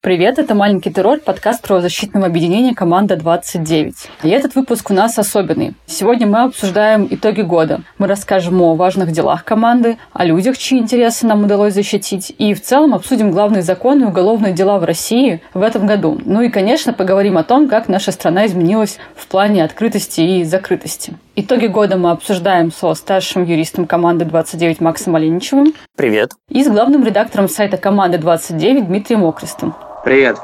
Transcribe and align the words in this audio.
Привет, 0.00 0.38
это 0.38 0.54
«Маленький 0.54 0.92
террор», 0.92 1.18
подкаст 1.18 1.60
правозащитного 1.66 2.26
объединения 2.26 2.72
«Команда 2.72 3.16
29». 3.16 3.94
И 4.22 4.28
этот 4.28 4.54
выпуск 4.54 4.92
у 4.92 4.94
нас 4.94 5.18
особенный. 5.18 5.74
Сегодня 5.86 6.28
мы 6.28 6.44
обсуждаем 6.44 7.08
итоги 7.10 7.40
года. 7.40 7.80
Мы 7.98 8.06
расскажем 8.06 8.62
о 8.62 8.76
важных 8.76 9.10
делах 9.10 9.44
команды, 9.44 9.98
о 10.12 10.24
людях, 10.24 10.56
чьи 10.56 10.78
интересы 10.78 11.26
нам 11.26 11.42
удалось 11.42 11.74
защитить, 11.74 12.32
и 12.38 12.54
в 12.54 12.62
целом 12.62 12.94
обсудим 12.94 13.32
главные 13.32 13.62
законы 13.62 14.04
и 14.04 14.06
уголовные 14.06 14.52
дела 14.52 14.78
в 14.78 14.84
России 14.84 15.42
в 15.52 15.62
этом 15.62 15.88
году. 15.88 16.16
Ну 16.24 16.42
и, 16.42 16.48
конечно, 16.48 16.92
поговорим 16.92 17.36
о 17.36 17.42
том, 17.42 17.68
как 17.68 17.88
наша 17.88 18.12
страна 18.12 18.46
изменилась 18.46 18.98
в 19.16 19.26
плане 19.26 19.64
открытости 19.64 20.20
и 20.20 20.44
закрытости. 20.44 21.14
Итоги 21.34 21.66
года 21.66 21.96
мы 21.96 22.12
обсуждаем 22.12 22.70
со 22.70 22.94
старшим 22.94 23.42
юристом 23.42 23.88
команды 23.88 24.24
29 24.24 24.80
Максом 24.80 25.16
Оленичевым. 25.16 25.74
Привет. 25.96 26.34
И 26.48 26.62
с 26.62 26.68
главным 26.68 27.04
редактором 27.04 27.48
сайта 27.48 27.78
команды 27.78 28.18
29 28.18 28.86
Дмитрием 28.86 29.24
Окрестом. 29.24 29.74
Привет. 30.08 30.38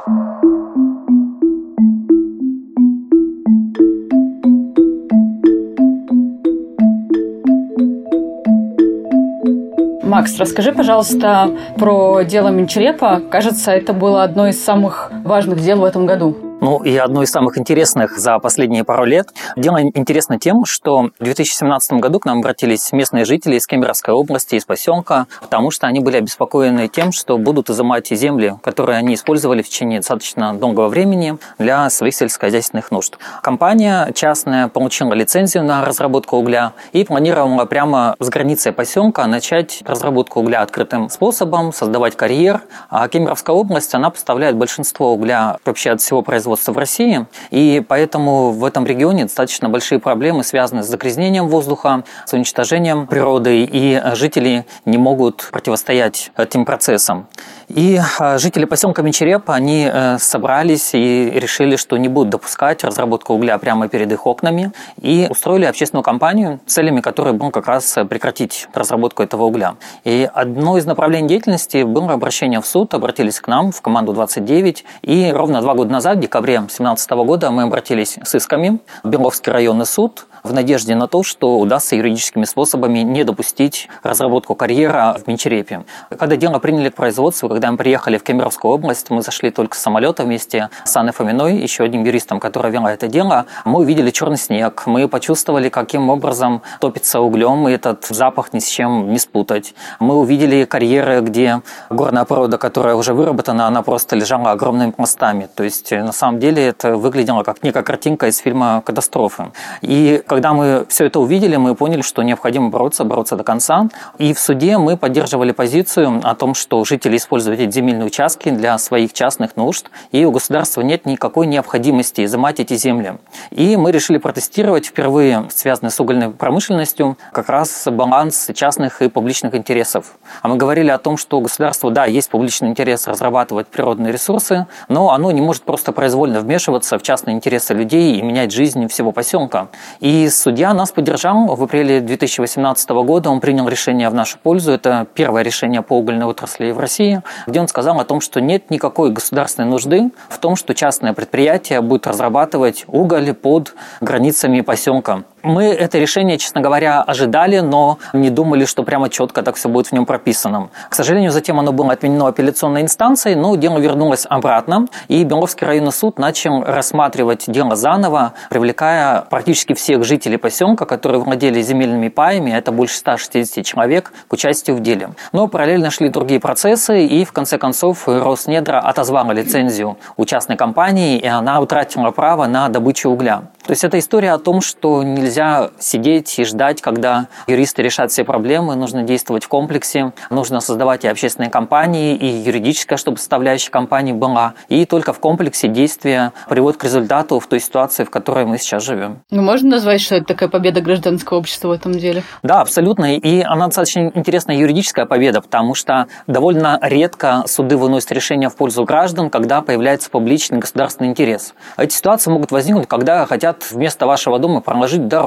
Макс, 10.03 10.39
расскажи, 10.39 10.72
пожалуйста, 10.72 11.49
про 11.79 12.25
дело 12.25 12.49
Менчерепа. 12.49 13.22
Кажется, 13.31 13.71
это 13.71 13.95
было 13.95 14.22
одно 14.22 14.49
из 14.49 14.63
самых 14.63 15.11
важных 15.25 15.61
дел 15.61 15.79
в 15.81 15.85
этом 15.85 16.05
году. 16.05 16.36
Ну 16.64 16.79
и 16.79 16.96
одно 16.96 17.23
из 17.23 17.31
самых 17.31 17.59
интересных 17.59 18.17
за 18.17 18.39
последние 18.39 18.85
пару 18.85 19.05
лет. 19.05 19.29
Дело 19.55 19.82
интересно 19.82 20.39
тем, 20.39 20.64
что 20.64 21.11
в 21.21 21.22
2017 21.22 22.00
году 22.00 22.21
к 22.21 22.25
нам 22.25 22.39
обратились 22.39 22.91
местные 22.91 23.27
жители 23.27 23.57
из 23.57 23.67
Кемеровской 23.67 24.14
области, 24.14 24.55
из 24.55 24.64
поселка, 24.64 25.27
потому 25.43 25.71
что 25.71 25.86
они 25.86 26.00
были 26.00 26.17
обеспокоены 26.17 26.89
тем, 26.89 27.13
что 27.13 27.36
будут 27.36 27.69
изымать 27.69 28.08
земли, 28.08 28.55
которые 28.63 28.96
они 28.96 29.13
использовали 29.13 29.61
в 29.61 29.69
течение 29.69 29.99
достаточно 29.99 30.55
долгого 30.55 30.89
времени 30.89 31.36
для 31.58 31.91
своих 31.91 32.14
сельскохозяйственных 32.14 32.91
нужд. 32.91 33.19
Компания 33.42 34.10
частная 34.14 34.69
получила 34.69 35.12
лицензию 35.12 35.64
на 35.64 35.84
разработку 35.84 36.38
угля 36.38 36.72
и 36.92 37.05
планировала 37.05 37.66
прямо 37.66 38.16
с 38.20 38.31
границы 38.31 38.72
поселка 38.72 39.27
начать 39.27 39.83
разработку 39.84 40.41
угля 40.41 40.62
открытым 40.62 41.10
способом, 41.10 41.75
создавать 41.75 42.16
карьер. 42.16 42.62
А 42.88 43.06
Кемеровская 43.08 43.55
область, 43.55 43.94
она 43.94 44.08
поставляет 44.08 44.56
большинство 44.56 45.12
угля 45.12 45.58
вообще 45.66 45.91
от 45.91 46.00
всего 46.00 46.22
производства 46.22 46.53
производства 46.55 46.72
в 46.72 46.78
России, 46.78 47.27
и 47.50 47.83
поэтому 47.86 48.52
в 48.52 48.64
этом 48.64 48.86
регионе 48.86 49.24
достаточно 49.24 49.69
большие 49.69 49.98
проблемы, 49.98 50.44
связанные 50.44 50.84
с 50.84 50.86
загрязнением 50.86 51.48
воздуха, 51.48 52.05
с 52.27 52.33
уничтожением 52.33 53.06
природы, 53.06 53.64
и 53.64 54.00
жители 54.14 54.64
не 54.84 54.98
могут 54.98 55.48
противостоять 55.50 56.30
этим 56.36 56.64
процессам. 56.64 57.27
И 57.69 57.98
а, 58.19 58.38
жители 58.38 58.66
поселка 58.66 59.02
Мечереп, 59.02 59.50
они 59.50 59.88
э, 59.91 60.19
собрались 60.19 60.91
и 60.92 61.30
решили, 61.34 61.77
что 61.77 61.97
не 61.97 62.08
будут 62.08 62.30
допускать 62.30 62.84
разработку 62.84 63.34
угля 63.34 63.58
прямо 63.58 63.88
перед 63.88 64.12
их 64.12 64.27
окнами, 64.27 64.70
и 65.00 65.27
устроили 65.30 65.64
общественную 65.64 66.05
кампанию, 66.05 66.60
целями 66.66 67.00
которой 67.00 67.32
было 67.32 67.50
как 67.50 67.66
раз 67.66 67.98
прекратить 68.08 68.69
разработку 68.75 69.22
этого 69.22 69.44
угля. 69.44 69.75
И 70.05 70.28
одно 70.32 70.77
из 70.77 70.84
направлений 70.84 71.28
деятельности 71.28 71.84
было 71.84 72.12
обращение 72.12 72.60
в 72.60 72.66
суд, 72.66 72.94
обратились 72.94 73.41
к 73.41 73.48
нам 73.48 73.72
в 73.72 73.80
команду 73.80 74.12
29, 74.12 74.84
и 75.02 75.32
ровно 75.34 75.60
два 75.62 75.75
года 75.75 75.91
назад, 75.91 76.19
в 76.19 76.20
декабре 76.20 76.44
2017 76.45 77.11
года, 77.11 77.50
мы 77.50 77.62
обратились 77.62 78.19
с 78.23 78.34
исками 78.34 78.78
в 79.03 79.09
Беловский 79.09 79.53
районный 79.53 79.87
суд 79.87 80.27
в 80.45 80.53
надежде 80.53 80.95
на 80.95 81.09
то, 81.09 81.23
что 81.23 81.59
удастся 81.59 81.97
юридическими 81.97 82.45
способами 82.45 82.98
не 82.98 83.25
допустить 83.25 83.89
разработку 84.03 84.55
карьера 84.55 85.17
в 85.19 85.27
Менчерепе. 85.27 85.84
Когда 86.11 86.37
дело 86.37 86.59
приняли 86.59 86.91
к 86.91 86.95
производству, 86.95 87.48
когда 87.48 87.70
мы 87.70 87.78
приехали 87.78 88.19
в 88.19 88.23
Кемеровскую 88.23 88.75
область, 88.75 89.09
мы 89.09 89.22
зашли 89.22 89.50
только 89.50 89.75
с 89.75 89.81
самолета 89.81 90.22
вместе 90.25 90.69
с 90.84 90.95
Анной 90.97 91.12
Фоминой, 91.12 91.56
еще 91.56 91.84
одним 91.84 92.05
юристом, 92.05 92.41
который 92.41 92.70
вела 92.70 92.92
это 92.92 93.09
дело, 93.09 93.47
мы 93.65 93.81
увидели 93.81 94.11
черный 94.11 94.37
снег, 94.37 94.83
мы 94.84 95.09
почувствовали, 95.09 95.70
каким 95.70 96.11
образом 96.11 96.61
топится 96.78 97.20
углем, 97.20 97.66
и 97.66 97.72
этот 97.72 98.04
запах 98.04 98.53
ни 98.53 98.59
с 98.59 98.69
чем 98.69 99.10
не 99.10 99.19
спутать. 99.19 99.75
Мы 99.99 100.15
увидели 100.15 100.66
карьеры, 100.66 101.22
где 101.22 101.62
горная 101.88 102.27
порода, 102.27 102.59
которая 102.59 102.97
уже 102.97 103.15
выработана, 103.15 103.66
она 103.66 103.81
просто 103.81 104.15
лежала 104.15 104.50
огромными 104.50 104.91
пластами. 104.91 105.49
То 105.54 105.65
есть, 105.65 105.91
на 105.91 106.12
самом 106.12 106.38
деле, 106.38 106.66
это 106.66 106.99
выглядело 106.99 107.44
как 107.44 107.62
некая 107.62 107.83
картинка 107.83 108.27
из 108.27 108.37
фильма 108.37 108.83
«Катастрофы». 108.84 109.53
И 109.81 110.22
когда 110.34 110.53
мы 110.53 110.84
все 110.89 111.05
это 111.05 111.21
увидели, 111.21 111.55
мы 111.55 111.77
поняли, 111.77 112.03
что 112.03 112.21
необходимо 112.25 112.69
бороться, 112.69 113.05
бороться 113.05 113.37
до 113.37 113.45
конца. 113.45 113.89
И 114.19 114.34
в 114.34 114.41
суде 114.41 114.78
мы 114.78 114.97
поддерживали 114.97 115.53
позицию 115.53 116.21
о 116.25 116.34
том, 116.34 116.55
что 116.55 116.84
жители 116.84 117.19
используют 117.19 117.61
эти 117.61 117.71
земельные 117.71 118.06
участки 118.06 118.50
для 118.50 118.77
своих 118.78 119.12
частных 119.12 119.55
нужд, 119.55 119.87
и 120.11 120.25
у 120.25 120.33
государства 120.33 120.81
нет 120.81 121.06
никакой 121.06 121.47
необходимости 121.47 122.25
изымать 122.25 122.59
эти 122.59 122.75
земли. 122.77 123.19
И 123.53 123.77
мы 123.77 123.93
решили 123.93 124.19
протестировать 124.19 124.87
впервые, 124.87 125.47
связанный 125.55 125.93
с 125.93 126.00
угольной 126.00 126.31
промышленностью, 126.31 127.16
как 127.31 127.49
раз 127.49 127.87
баланс 127.87 128.51
частных 128.55 129.03
и 129.03 129.09
публичных 129.09 129.55
интересов. 129.55 130.16
А 130.43 130.49
мы 130.49 130.56
говорили 130.56 130.91
о 130.91 130.99
том, 130.99 131.16
что 131.16 131.39
у 131.39 131.43
государства, 131.43 131.93
да, 131.93 132.06
есть 132.06 132.28
публичный 132.28 132.71
интерес 132.71 133.06
разрабатывать 133.06 133.69
природные 133.69 134.12
ресурсы, 134.12 134.66
но 134.89 135.12
оно 135.12 135.31
не 135.31 135.41
может 135.41 135.62
просто 135.62 135.93
произвольно 135.93 136.41
вмешиваться 136.41 136.99
в 136.99 137.03
частные 137.03 137.37
интересы 137.37 137.72
людей 137.72 138.16
и 138.16 138.22
менять 138.22 138.51
жизнь 138.51 138.89
всего 138.89 139.12
поселка. 139.12 139.69
И 140.01 140.23
и 140.24 140.28
судья 140.30 140.72
нас 140.72 140.90
поддержал. 140.90 141.54
В 141.54 141.62
апреле 141.62 142.00
2018 142.00 142.88
года 142.90 143.28
он 143.30 143.40
принял 143.40 143.68
решение 143.68 144.08
в 144.08 144.14
нашу 144.14 144.38
пользу. 144.38 144.72
Это 144.72 145.06
первое 145.14 145.42
решение 145.42 145.82
по 145.82 145.98
угольной 145.98 146.24
отрасли 146.24 146.70
в 146.70 146.78
России, 146.78 147.22
где 147.46 147.60
он 147.60 147.68
сказал 147.68 148.00
о 148.00 148.04
том, 148.04 148.20
что 148.20 148.40
нет 148.40 148.70
никакой 148.70 149.10
государственной 149.10 149.68
нужды 149.68 150.10
в 150.30 150.38
том, 150.38 150.56
что 150.56 150.74
частное 150.74 151.12
предприятие 151.12 151.82
будет 151.82 152.06
разрабатывать 152.06 152.84
уголь 152.86 153.34
под 153.34 153.74
границами 154.00 154.62
поселка. 154.62 155.24
Мы 155.44 155.65
это 155.66 155.99
решение, 155.99 156.38
честно 156.38 156.62
говоря, 156.62 157.03
ожидали, 157.03 157.59
но 157.59 157.99
не 158.15 158.31
думали, 158.31 158.65
что 158.65 158.82
прямо 158.82 159.10
четко 159.10 159.43
так 159.43 159.56
все 159.56 159.69
будет 159.69 159.88
в 159.88 159.93
нем 159.93 160.06
прописано. 160.06 160.71
К 160.88 160.94
сожалению, 160.94 161.32
затем 161.32 161.60
оно 161.60 161.71
было 161.71 161.93
отменено 161.93 162.28
апелляционной 162.28 162.81
инстанцией, 162.81 163.37
но 163.37 163.54
дело 163.56 163.77
вернулось 163.77 164.27
обратно, 164.27 164.87
и 165.09 165.22
Беловский 165.22 165.66
районный 165.66 165.93
суд 165.93 166.19
начал 166.19 166.65
рассматривать 166.65 167.44
дело 167.47 167.77
заново, 167.77 168.33
привлекая 168.49 169.21
практически 169.21 169.75
всех 169.75 170.03
жителей 170.03 170.38
поселка, 170.38 170.87
которые 170.87 171.21
владели 171.21 171.60
земельными 171.60 172.09
паями, 172.09 172.50
это 172.50 172.72
больше 172.72 172.97
160 172.97 173.66
человек, 173.66 174.12
к 174.27 174.33
участию 174.33 174.77
в 174.77 174.81
деле. 174.81 175.10
Но 175.33 175.47
параллельно 175.47 175.91
шли 175.91 176.09
другие 176.09 176.41
процессы, 176.41 177.04
и 177.04 177.27
в 177.27 177.33
конце 177.33 177.59
концов 177.59 178.09
Роснедра 178.09 178.78
отозвала 178.78 179.34
лицензию 179.34 179.99
у 180.16 180.25
частной 180.25 180.56
компании, 180.56 181.19
и 181.19 181.27
она 181.27 181.60
утратила 181.60 182.10
право 182.12 182.47
на 182.47 182.71
добычу 182.71 183.10
угля. 183.10 183.43
То 183.66 183.71
есть 183.71 183.83
это 183.83 183.99
история 183.99 184.33
о 184.33 184.38
том, 184.38 184.60
что 184.60 185.03
нельзя 185.03 185.34
сидеть 185.78 186.39
и 186.39 186.45
ждать, 186.45 186.81
когда 186.81 187.28
юристы 187.47 187.83
решат 187.83 188.11
все 188.11 188.25
проблемы, 188.25 188.75
нужно 188.75 189.03
действовать 189.03 189.45
в 189.45 189.49
комплексе, 189.49 190.12
нужно 190.31 190.61
создавать 190.61 191.05
и 191.05 191.09
общественные 191.09 191.50
компании, 191.50 192.15
и 192.15 192.27
юридическая, 192.27 192.97
чтобы 192.97 193.19
составляющая 193.19 193.71
компании 193.71 194.12
была, 194.12 194.55
и 194.69 194.87
только 194.87 195.12
в 195.12 195.19
комплексе 195.19 195.69
действия 195.69 196.33
приводит 196.49 196.81
к 196.81 196.84
результату 196.84 197.39
в 197.41 197.47
той 197.47 197.61
ситуации, 197.61 198.05
в 198.05 198.11
которой 198.11 198.45
мы 198.45 198.59
сейчас 198.59 198.84
живем. 198.84 199.21
Ну, 199.31 199.43
можно 199.43 199.71
назвать, 199.71 200.00
что 200.00 200.17
это 200.17 200.27
такая 200.27 200.49
победа 200.49 200.81
гражданского 200.81 201.39
общества 201.39 201.69
в 201.69 201.72
этом 201.72 201.93
деле? 201.93 202.22
Да, 202.43 202.61
абсолютно, 202.61 203.16
и 203.16 203.43
она 203.43 203.66
достаточно 203.66 204.12
интересная 204.15 204.56
юридическая 204.56 205.06
победа, 205.06 205.41
потому 205.41 205.75
что 205.75 206.06
довольно 206.27 206.78
редко 206.83 207.45
суды 207.47 207.77
выносят 207.77 208.12
решения 208.12 208.49
в 208.49 208.56
пользу 208.56 208.84
граждан, 208.84 209.31
когда 209.31 209.61
появляется 209.62 210.11
публичный 210.11 210.59
государственный 210.59 211.11
интерес. 211.11 211.55
Эти 211.77 211.95
ситуации 211.95 212.31
могут 212.31 212.51
возникнуть, 212.51 212.87
когда 212.87 213.27
хотят 213.27 213.71
вместо 213.71 214.06
вашего 214.06 214.39
дома 214.39 214.61
проложить 214.61 215.09
дорогу, 215.09 215.23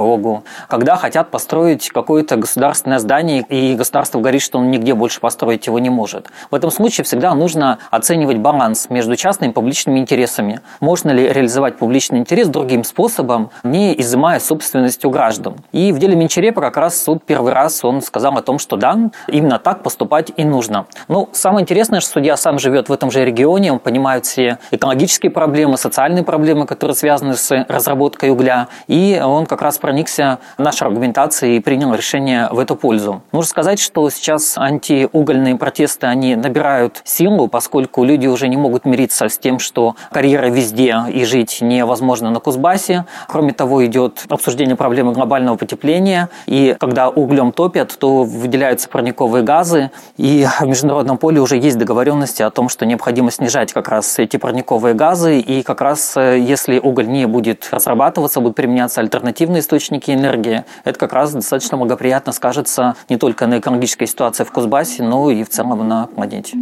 когда 0.68 0.96
хотят 0.96 1.30
построить 1.30 1.90
какое-то 1.90 2.38
государственное 2.38 3.00
здание, 3.00 3.46
и 3.50 3.76
государство 3.76 4.20
говорит, 4.20 4.42
что 4.42 4.60
он 4.60 4.72
нигде 4.72 4.94
больше 4.94 5.20
построить 5.20 5.68
его 5.68 5.80
не 5.80 5.90
может. 5.90 6.28
В 6.52 6.56
этом 6.56 6.72
случае 6.72 7.06
всегда 7.06 7.34
нужно 7.34 7.80
оценивать 7.92 8.38
баланс 8.38 8.90
между 8.90 9.16
частными 9.16 9.52
и 9.52 9.54
публичными 9.54 10.00
интересами. 10.00 10.62
Можно 10.80 11.12
ли 11.12 11.32
реализовать 11.32 11.78
публичный 11.78 12.20
интерес 12.20 12.48
другим 12.48 12.84
способом, 12.84 13.52
не 13.64 14.00
изымая 14.00 14.40
собственность 14.40 15.06
у 15.06 15.10
граждан. 15.10 15.56
И 15.72 15.92
в 15.92 16.00
деле 16.00 16.16
Менчерепа 16.16 16.62
как 16.62 16.78
раз 16.78 17.02
суд 17.02 17.24
первый 17.26 17.54
раз 17.54 17.84
он 17.84 18.02
сказал 18.02 18.38
о 18.38 18.42
том, 18.42 18.60
что 18.60 18.76
да, 18.78 18.98
именно 19.28 19.60
так 19.60 19.84
поступать 19.84 20.32
и 20.36 20.44
нужно. 20.44 20.86
Ну, 21.08 21.30
самое 21.32 21.64
интересное, 21.64 22.00
что 22.00 22.12
судья 22.12 22.38
сам 22.38 22.60
живет 22.60 22.90
в 22.90 22.94
этом 22.94 23.12
же 23.12 23.24
регионе, 23.24 23.72
он 23.74 23.80
понимает 23.80 24.26
все 24.26 24.60
экологические 24.72 25.32
проблемы, 25.32 25.78
социальные 25.78 26.24
проблемы, 26.24 26.66
которые 26.66 26.96
связаны 26.96 27.36
с 27.36 27.66
разработкой 27.68 28.30
угля, 28.30 28.68
и 28.88 29.22
он 29.24 29.46
как 29.46 29.62
раз 29.62 29.78
проникся 29.88 30.40
нашей 30.58 30.86
аргументацией 30.86 31.56
и 31.56 31.60
принял 31.62 31.96
решение 31.96 32.50
в 32.52 32.60
эту 32.60 32.76
пользу. 32.76 33.22
Нужно 33.32 33.50
сказать, 33.50 33.80
что 33.80 34.10
сейчас 34.10 34.58
антиугольные 34.58 35.56
протесты, 35.56 36.08
они 36.08 36.36
набирают 36.36 37.00
силу, 37.06 37.48
поскольку 37.48 38.04
люди 38.04 38.28
уже 38.28 38.50
не 38.50 38.58
могут 38.58 38.84
мириться 38.84 39.30
с 39.30 39.38
тем, 39.38 39.60
что 39.60 39.96
карьера 40.12 40.48
везде 40.48 40.94
и 41.08 41.24
жить 41.24 41.60
невозможно 41.62 42.32
на 42.32 42.42
Кузбассе. 42.42 43.06
Кроме 43.30 43.54
того, 43.54 43.86
идет 43.86 44.26
обсуждение 44.28 44.76
проблемы 44.76 45.14
глобального 45.14 45.56
потепления, 45.56 46.28
и 46.48 46.76
когда 46.78 47.08
углем 47.08 47.54
топят, 47.54 47.98
то 47.98 48.24
выделяются 48.24 48.90
парниковые 48.90 49.46
газы, 49.46 49.92
и 50.18 50.46
в 50.60 50.66
международном 50.66 51.18
поле 51.18 51.40
уже 51.40 51.56
есть 51.56 51.78
договоренности 51.78 52.42
о 52.42 52.50
том, 52.50 52.68
что 52.68 52.86
необходимо 52.86 53.32
снижать 53.32 53.72
как 53.72 53.88
раз 53.88 54.20
эти 54.20 54.36
парниковые 54.36 54.96
газы, 54.96 55.40
и 55.40 55.64
как 55.64 55.80
раз 55.80 56.18
э, 56.18 56.40
если 56.40 56.78
уголь 56.78 57.08
не 57.08 57.26
будет 57.26 57.70
разрабатываться, 57.72 58.42
будут 58.42 58.58
применяться 58.58 59.00
альтернативные 59.00 59.62
источники 59.62 59.77
энергии, 60.16 60.66
это 60.84 61.00
как 61.00 61.14
раз 61.14 61.34
достаточно 61.34 61.78
благоприятно 61.78 62.32
скажется 62.32 62.96
не 63.10 63.18
только 63.18 63.48
на 63.48 63.60
экологической 63.60 64.06
ситуации 64.06 64.44
в 64.44 64.52
Кузбассе, 64.52 65.04
но 65.04 65.30
и 65.30 65.44
в 65.44 65.50
целом 65.50 65.88
на 65.88 66.08
планете. 66.08 66.58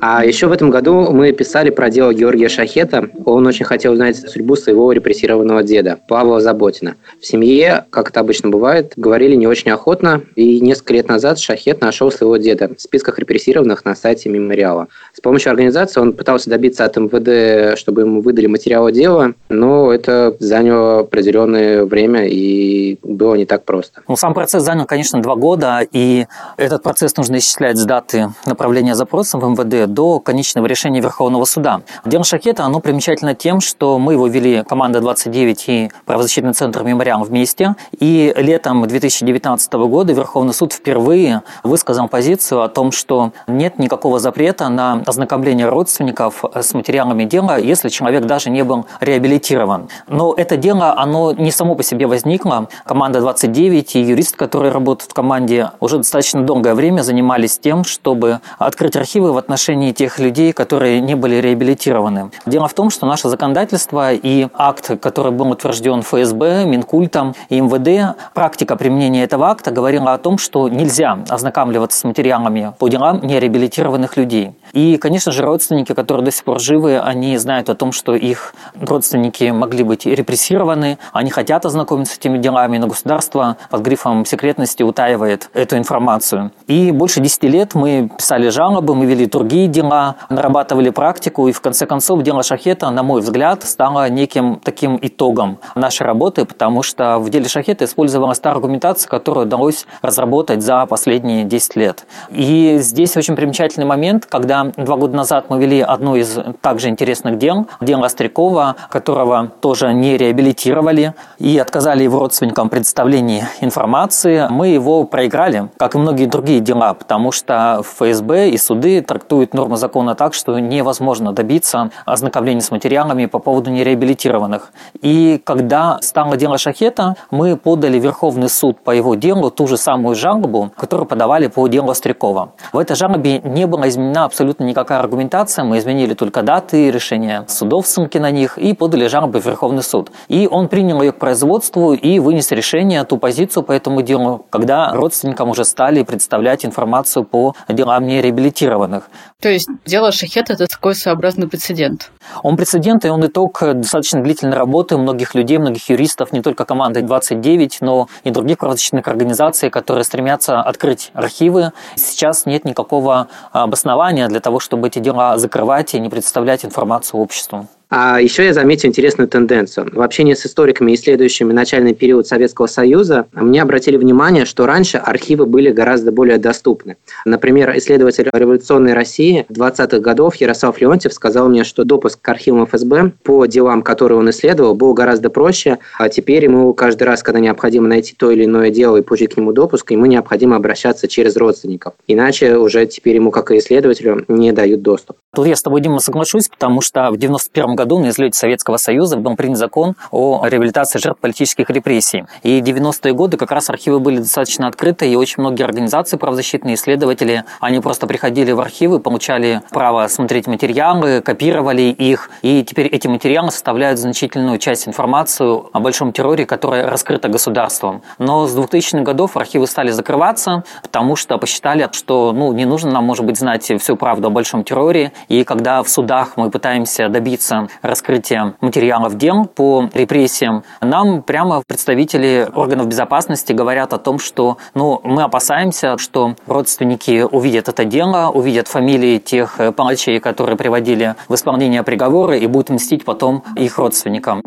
А 0.00 0.24
еще 0.24 0.46
в 0.46 0.52
этом 0.52 0.70
году 0.70 1.10
мы 1.10 1.32
писали 1.32 1.70
про 1.70 1.90
дело 1.90 2.14
Георгия 2.14 2.48
Шахета. 2.48 3.10
Он 3.24 3.46
очень 3.46 3.64
хотел 3.64 3.94
узнать 3.94 4.16
судьбу 4.16 4.54
своего 4.54 4.92
репрессированного 4.92 5.64
деда, 5.64 5.98
Павла 6.08 6.40
Заботина. 6.40 6.94
В 7.20 7.26
семье, 7.26 7.86
как 7.90 8.10
это 8.10 8.20
обычно 8.20 8.48
бывает, 8.48 8.92
говорили 8.96 9.34
не 9.34 9.48
очень 9.48 9.72
охотно, 9.72 10.22
и 10.36 10.60
несколько 10.60 10.94
лет 10.94 11.08
назад 11.08 11.40
Шахет 11.40 11.80
нашел 11.80 12.12
своего 12.12 12.36
деда 12.36 12.70
в 12.76 12.80
списках 12.80 13.18
репрессированных 13.18 13.84
на 13.84 13.96
сайте 13.96 14.28
мемориала. 14.28 14.86
С 15.12 15.20
помощью 15.20 15.50
организации 15.50 16.00
он 16.00 16.12
пытался 16.12 16.48
добиться 16.48 16.84
от 16.84 16.96
МВД, 16.96 17.76
чтобы 17.76 18.02
ему 18.02 18.20
выдали 18.20 18.46
материалы 18.46 18.92
дела, 18.92 19.32
но 19.48 19.92
это 19.92 20.36
заняло 20.38 21.00
определенное 21.00 21.84
время 21.84 22.28
и 22.28 22.98
было 23.02 23.34
не 23.34 23.46
так 23.46 23.64
просто. 23.64 24.02
Ну, 24.06 24.14
сам 24.14 24.32
процесс 24.32 24.62
занял, 24.62 24.86
конечно, 24.86 25.20
два 25.20 25.34
года, 25.34 25.80
и 25.90 26.26
этот 26.56 26.84
процесс 26.84 27.16
нужно 27.16 27.38
исчислять 27.38 27.76
с 27.76 27.84
даты 27.84 28.28
направления 28.46 28.94
запроса 28.94 29.38
в 29.38 29.44
МВД 29.44 29.87
до 29.88 30.20
конечного 30.20 30.66
решения 30.66 31.00
Верховного 31.00 31.44
суда. 31.44 31.82
Дело 32.04 32.24
Шахета, 32.24 32.64
оно 32.64 32.80
примечательно 32.80 33.34
тем, 33.34 33.60
что 33.60 33.98
мы 33.98 34.12
его 34.14 34.26
вели, 34.26 34.62
команда 34.64 35.00
29 35.00 35.68
и 35.68 35.90
правозащитный 36.06 36.52
центр 36.52 36.82
«Мемориал» 36.82 37.24
вместе, 37.24 37.74
и 37.98 38.32
летом 38.36 38.86
2019 38.86 39.72
года 39.72 40.12
Верховный 40.12 40.54
суд 40.54 40.72
впервые 40.72 41.42
высказал 41.62 42.08
позицию 42.08 42.62
о 42.62 42.68
том, 42.68 42.92
что 42.92 43.32
нет 43.46 43.78
никакого 43.78 44.18
запрета 44.18 44.68
на 44.68 45.02
ознакомление 45.06 45.68
родственников 45.68 46.44
с 46.54 46.74
материалами 46.74 47.24
дела, 47.24 47.58
если 47.58 47.88
человек 47.88 48.24
даже 48.24 48.50
не 48.50 48.64
был 48.64 48.86
реабилитирован. 49.00 49.88
Но 50.08 50.34
это 50.34 50.56
дело, 50.56 50.98
оно 50.98 51.32
не 51.32 51.50
само 51.50 51.74
по 51.74 51.82
себе 51.82 52.06
возникло. 52.06 52.68
Команда 52.84 53.20
29 53.20 53.96
и 53.96 54.00
юрист, 54.00 54.36
который 54.36 54.70
работает 54.70 55.10
в 55.10 55.14
команде, 55.14 55.70
уже 55.80 55.98
достаточно 55.98 56.42
долгое 56.42 56.74
время 56.74 57.02
занимались 57.02 57.58
тем, 57.58 57.84
чтобы 57.84 58.40
открыть 58.58 58.96
архивы 58.96 59.32
в 59.32 59.38
отношении 59.38 59.77
отношении 59.78 59.92
тех 59.92 60.18
людей, 60.18 60.52
которые 60.52 61.00
не 61.00 61.14
были 61.14 61.36
реабилитированы. 61.36 62.30
Дело 62.46 62.66
в 62.68 62.74
том, 62.74 62.90
что 62.90 63.06
наше 63.06 63.28
законодательство 63.28 64.12
и 64.12 64.48
акт, 64.54 65.00
который 65.00 65.32
был 65.32 65.50
утвержден 65.50 66.02
ФСБ, 66.02 66.64
Минкультом 66.64 67.34
и 67.48 67.60
МВД, 67.60 68.16
практика 68.34 68.76
применения 68.76 69.24
этого 69.24 69.48
акта 69.48 69.70
говорила 69.70 70.14
о 70.14 70.18
том, 70.18 70.38
что 70.38 70.68
нельзя 70.68 71.18
ознакомливаться 71.28 71.98
с 71.98 72.04
материалами 72.04 72.72
по 72.78 72.88
делам 72.88 73.20
нереабилитированных 73.22 74.16
людей. 74.16 74.52
И, 74.72 74.96
конечно 74.96 75.32
же, 75.32 75.42
родственники, 75.42 75.94
которые 75.94 76.24
до 76.24 76.30
сих 76.30 76.44
пор 76.44 76.60
живы, 76.60 76.98
они 76.98 77.38
знают 77.38 77.68
о 77.70 77.74
том, 77.74 77.92
что 77.92 78.14
их 78.14 78.54
родственники 78.80 79.50
могли 79.50 79.84
быть 79.84 80.06
репрессированы, 80.06 80.98
они 81.12 81.30
хотят 81.30 81.64
ознакомиться 81.66 82.14
с 82.14 82.18
этими 82.18 82.38
делами, 82.38 82.78
но 82.78 82.86
государство 82.86 83.56
под 83.70 83.82
грифом 83.82 84.24
секретности 84.24 84.82
утаивает 84.82 85.50
эту 85.54 85.76
информацию. 85.76 86.50
И 86.66 86.90
больше 86.90 87.20
10 87.20 87.44
лет 87.44 87.74
мы 87.74 88.10
писали 88.16 88.48
жалобы, 88.48 88.94
мы 88.94 89.06
вели 89.06 89.26
другие 89.26 89.67
дела, 89.70 90.16
нарабатывали 90.28 90.90
практику, 90.90 91.48
и 91.48 91.52
в 91.52 91.60
конце 91.60 91.86
концов 91.86 92.22
дело 92.22 92.42
Шахета, 92.42 92.90
на 92.90 93.02
мой 93.02 93.20
взгляд, 93.20 93.64
стало 93.64 94.08
неким 94.08 94.60
таким 94.62 94.98
итогом 95.00 95.58
нашей 95.74 96.04
работы, 96.04 96.44
потому 96.44 96.82
что 96.82 97.18
в 97.18 97.30
деле 97.30 97.48
Шахета 97.48 97.84
использовалась 97.84 98.40
та 98.40 98.50
аргументация, 98.50 99.08
которую 99.08 99.46
удалось 99.46 99.86
разработать 100.02 100.62
за 100.62 100.86
последние 100.86 101.44
10 101.44 101.76
лет. 101.76 102.06
И 102.30 102.78
здесь 102.80 103.16
очень 103.16 103.36
примечательный 103.36 103.86
момент, 103.86 104.26
когда 104.26 104.64
два 104.76 104.96
года 104.96 105.16
назад 105.16 105.46
мы 105.48 105.60
вели 105.60 105.80
одно 105.80 106.16
из 106.16 106.38
также 106.60 106.88
интересных 106.88 107.38
дел, 107.38 107.66
дело 107.80 108.06
Острякова, 108.06 108.76
которого 108.90 109.50
тоже 109.60 109.92
не 109.92 110.16
реабилитировали 110.16 111.14
и 111.38 111.58
отказали 111.58 112.02
его 112.02 112.18
родственникам 112.20 112.68
представлении 112.68 113.44
информации. 113.60 114.46
Мы 114.50 114.68
его 114.68 115.04
проиграли, 115.04 115.68
как 115.78 115.94
и 115.94 115.98
многие 115.98 116.26
другие 116.26 116.60
дела, 116.60 116.94
потому 116.94 117.32
что 117.32 117.82
ФСБ 117.82 118.50
и 118.50 118.58
суды 118.58 119.00
трактуют 119.02 119.54
нормы 119.58 119.76
закона 119.76 120.14
так, 120.14 120.34
что 120.34 120.58
невозможно 120.58 121.32
добиться 121.32 121.90
ознакомления 122.06 122.60
с 122.60 122.70
материалами 122.70 123.26
по 123.26 123.40
поводу 123.40 123.70
нереабилитированных. 123.70 124.72
И 125.02 125.40
когда 125.44 125.98
стало 126.00 126.36
дело 126.36 126.58
Шахета, 126.58 127.16
мы 127.30 127.56
подали 127.56 127.98
Верховный 127.98 128.48
суд 128.48 128.78
по 128.78 128.92
его 128.92 129.16
делу 129.16 129.50
ту 129.50 129.66
же 129.66 129.76
самую 129.76 130.14
жалобу, 130.14 130.70
которую 130.76 131.06
подавали 131.06 131.48
по 131.48 131.66
делу 131.66 131.90
Острякова. 131.90 132.52
В 132.72 132.78
этой 132.78 132.94
жалобе 132.94 133.40
не 133.40 133.66
была 133.66 133.88
изменена 133.88 134.24
абсолютно 134.24 134.64
никакая 134.64 135.00
аргументация, 135.00 135.64
мы 135.64 135.78
изменили 135.78 136.14
только 136.14 136.42
даты, 136.42 136.92
решения 136.92 137.44
судов, 137.48 137.86
ссылки 137.86 138.18
на 138.18 138.30
них, 138.30 138.58
и 138.58 138.74
подали 138.74 139.08
жалобу 139.08 139.40
в 139.40 139.44
Верховный 139.44 139.82
суд. 139.82 140.12
И 140.28 140.46
он 140.50 140.68
принял 140.68 141.02
ее 141.02 141.10
к 141.10 141.18
производству 141.18 141.94
и 141.94 142.20
вынес 142.20 142.52
решение, 142.52 143.02
ту 143.04 143.18
позицию 143.18 143.64
по 143.64 143.72
этому 143.72 144.02
делу, 144.02 144.46
когда 144.50 144.92
родственникам 144.92 145.50
уже 145.50 145.64
стали 145.64 146.04
представлять 146.04 146.64
информацию 146.64 147.24
по 147.24 147.54
делам 147.68 148.06
нереабилитированных. 148.06 149.10
То 149.40 149.47
есть 149.48 149.68
дело 149.86 150.12
Шахет– 150.12 150.48
это 150.50 150.66
такой 150.66 150.94
своеобразный 150.94 151.48
прецедент? 151.48 152.10
Он 152.42 152.56
прецедент, 152.56 153.04
и 153.04 153.08
он 153.08 153.26
итог 153.26 153.60
достаточно 153.60 154.22
длительной 154.22 154.56
работы 154.56 154.96
многих 154.96 155.34
людей, 155.34 155.58
многих 155.58 155.88
юристов, 155.88 156.32
не 156.32 156.42
только 156.42 156.64
команды 156.64 157.02
29, 157.02 157.78
но 157.80 158.08
и 158.24 158.30
других 158.30 158.58
правозащитных 158.58 159.08
организаций, 159.08 159.70
которые 159.70 160.04
стремятся 160.04 160.60
открыть 160.60 161.10
архивы. 161.14 161.72
Сейчас 161.96 162.46
нет 162.46 162.64
никакого 162.64 163.28
обоснования 163.52 164.28
для 164.28 164.40
того, 164.40 164.60
чтобы 164.60 164.88
эти 164.88 164.98
дела 164.98 165.38
закрывать 165.38 165.94
и 165.94 166.00
не 166.00 166.08
представлять 166.08 166.64
информацию 166.64 167.20
обществу. 167.20 167.68
А 167.90 168.20
еще 168.20 168.44
я 168.44 168.52
заметил 168.52 168.88
интересную 168.88 169.28
тенденцию. 169.28 169.88
В 169.92 170.02
общении 170.02 170.34
с 170.34 170.44
историками, 170.44 170.94
исследующими 170.94 171.54
начальный 171.54 171.94
период 171.94 172.26
Советского 172.26 172.66
Союза, 172.66 173.26
мне 173.32 173.62
обратили 173.62 173.96
внимание, 173.96 174.44
что 174.44 174.66
раньше 174.66 174.98
архивы 174.98 175.46
были 175.46 175.70
гораздо 175.70 176.12
более 176.12 176.36
доступны. 176.36 176.96
Например, 177.24 177.72
исследователь 177.78 178.28
революционной 178.30 178.92
России 178.92 179.46
20-х 179.48 180.00
годов 180.00 180.36
Ярослав 180.36 180.78
Леонтьев 180.80 181.14
сказал 181.14 181.48
мне, 181.48 181.64
что 181.64 181.84
допуск 181.84 182.20
к 182.20 182.28
архивам 182.28 182.66
ФСБ 182.66 183.12
по 183.22 183.46
делам, 183.46 183.80
которые 183.80 184.18
он 184.18 184.28
исследовал, 184.30 184.74
был 184.74 184.92
гораздо 184.92 185.30
проще, 185.30 185.78
а 185.98 186.10
теперь 186.10 186.44
ему 186.44 186.74
каждый 186.74 187.04
раз, 187.04 187.22
когда 187.22 187.40
необходимо 187.40 187.88
найти 187.88 188.14
то 188.14 188.30
или 188.30 188.44
иное 188.44 188.70
дело 188.70 188.98
и 188.98 189.02
получить 189.02 189.34
к 189.34 189.36
нему 189.38 189.52
допуск, 189.52 189.90
ему 189.92 190.04
необходимо 190.04 190.56
обращаться 190.56 191.08
через 191.08 191.36
родственников. 191.36 191.94
Иначе 192.06 192.56
уже 192.58 192.84
теперь 192.86 193.16
ему, 193.16 193.30
как 193.30 193.50
и 193.50 193.58
исследователю, 193.58 194.26
не 194.28 194.52
дают 194.52 194.82
доступ. 194.82 195.16
Тут 195.34 195.46
я 195.46 195.56
с 195.56 195.62
тобой, 195.62 195.80
Дима, 195.80 196.00
соглашусь, 196.00 196.48
потому 196.48 196.82
что 196.82 197.10
в 197.10 197.16
91 197.16 197.76
году 197.76 197.77
на 197.84 198.08
излете 198.08 198.38
Советского 198.38 198.76
Союза 198.76 199.16
был 199.16 199.36
принят 199.36 199.58
закон 199.58 199.94
о 200.10 200.46
реабилитации 200.46 200.98
жертв 200.98 201.20
политических 201.20 201.70
репрессий. 201.70 202.24
И 202.42 202.60
90-е 202.60 203.12
годы 203.12 203.36
как 203.36 203.50
раз 203.50 203.70
архивы 203.70 204.00
были 204.00 204.18
достаточно 204.18 204.66
открыты, 204.66 205.10
и 205.10 205.16
очень 205.16 205.36
многие 205.38 205.64
организации 205.64 206.16
правозащитные, 206.16 206.74
исследователи, 206.74 207.44
они 207.60 207.80
просто 207.80 208.06
приходили 208.06 208.52
в 208.52 208.60
архивы, 208.60 209.00
получали 209.00 209.62
право 209.70 210.06
смотреть 210.08 210.46
материалы, 210.46 211.20
копировали 211.20 211.82
их, 211.82 212.30
и 212.42 212.64
теперь 212.64 212.86
эти 212.86 213.06
материалы 213.06 213.50
составляют 213.50 213.98
значительную 213.98 214.58
часть 214.58 214.88
информации 214.88 215.60
о 215.72 215.80
большом 215.80 216.12
терроре, 216.12 216.46
которая 216.46 216.88
раскрыта 216.88 217.28
государством. 217.28 218.02
Но 218.18 218.46
с 218.46 218.56
2000-х 218.56 219.02
годов 219.02 219.36
архивы 219.36 219.66
стали 219.66 219.90
закрываться, 219.90 220.64
потому 220.82 221.16
что 221.16 221.38
посчитали, 221.38 221.88
что 221.92 222.32
ну, 222.32 222.52
не 222.52 222.64
нужно 222.64 222.90
нам, 222.90 223.04
может 223.04 223.24
быть, 223.24 223.38
знать 223.38 223.70
всю 223.80 223.96
правду 223.96 224.28
о 224.28 224.30
большом 224.30 224.64
терроре, 224.64 225.12
и 225.28 225.44
когда 225.44 225.82
в 225.82 225.88
судах 225.88 226.36
мы 226.36 226.50
пытаемся 226.50 227.08
добиться 227.08 227.67
раскрытия 227.82 228.54
материалов 228.60 229.16
дел 229.16 229.44
по 229.46 229.88
репрессиям, 229.94 230.64
нам 230.80 231.22
прямо 231.22 231.62
представители 231.66 232.48
органов 232.54 232.88
безопасности 232.88 233.52
говорят 233.52 233.92
о 233.92 233.98
том, 233.98 234.18
что 234.18 234.58
ну, 234.74 235.00
мы 235.04 235.22
опасаемся, 235.22 235.98
что 235.98 236.34
родственники 236.46 237.22
увидят 237.22 237.68
это 237.68 237.84
дело, 237.84 238.30
увидят 238.30 238.68
фамилии 238.68 239.18
тех 239.18 239.60
палачей, 239.76 240.20
которые 240.20 240.56
приводили 240.56 241.14
в 241.28 241.34
исполнение 241.34 241.82
приговора 241.82 242.36
и 242.36 242.46
будут 242.46 242.70
мстить 242.70 243.04
потом 243.04 243.42
их 243.56 243.78
родственникам. 243.78 244.42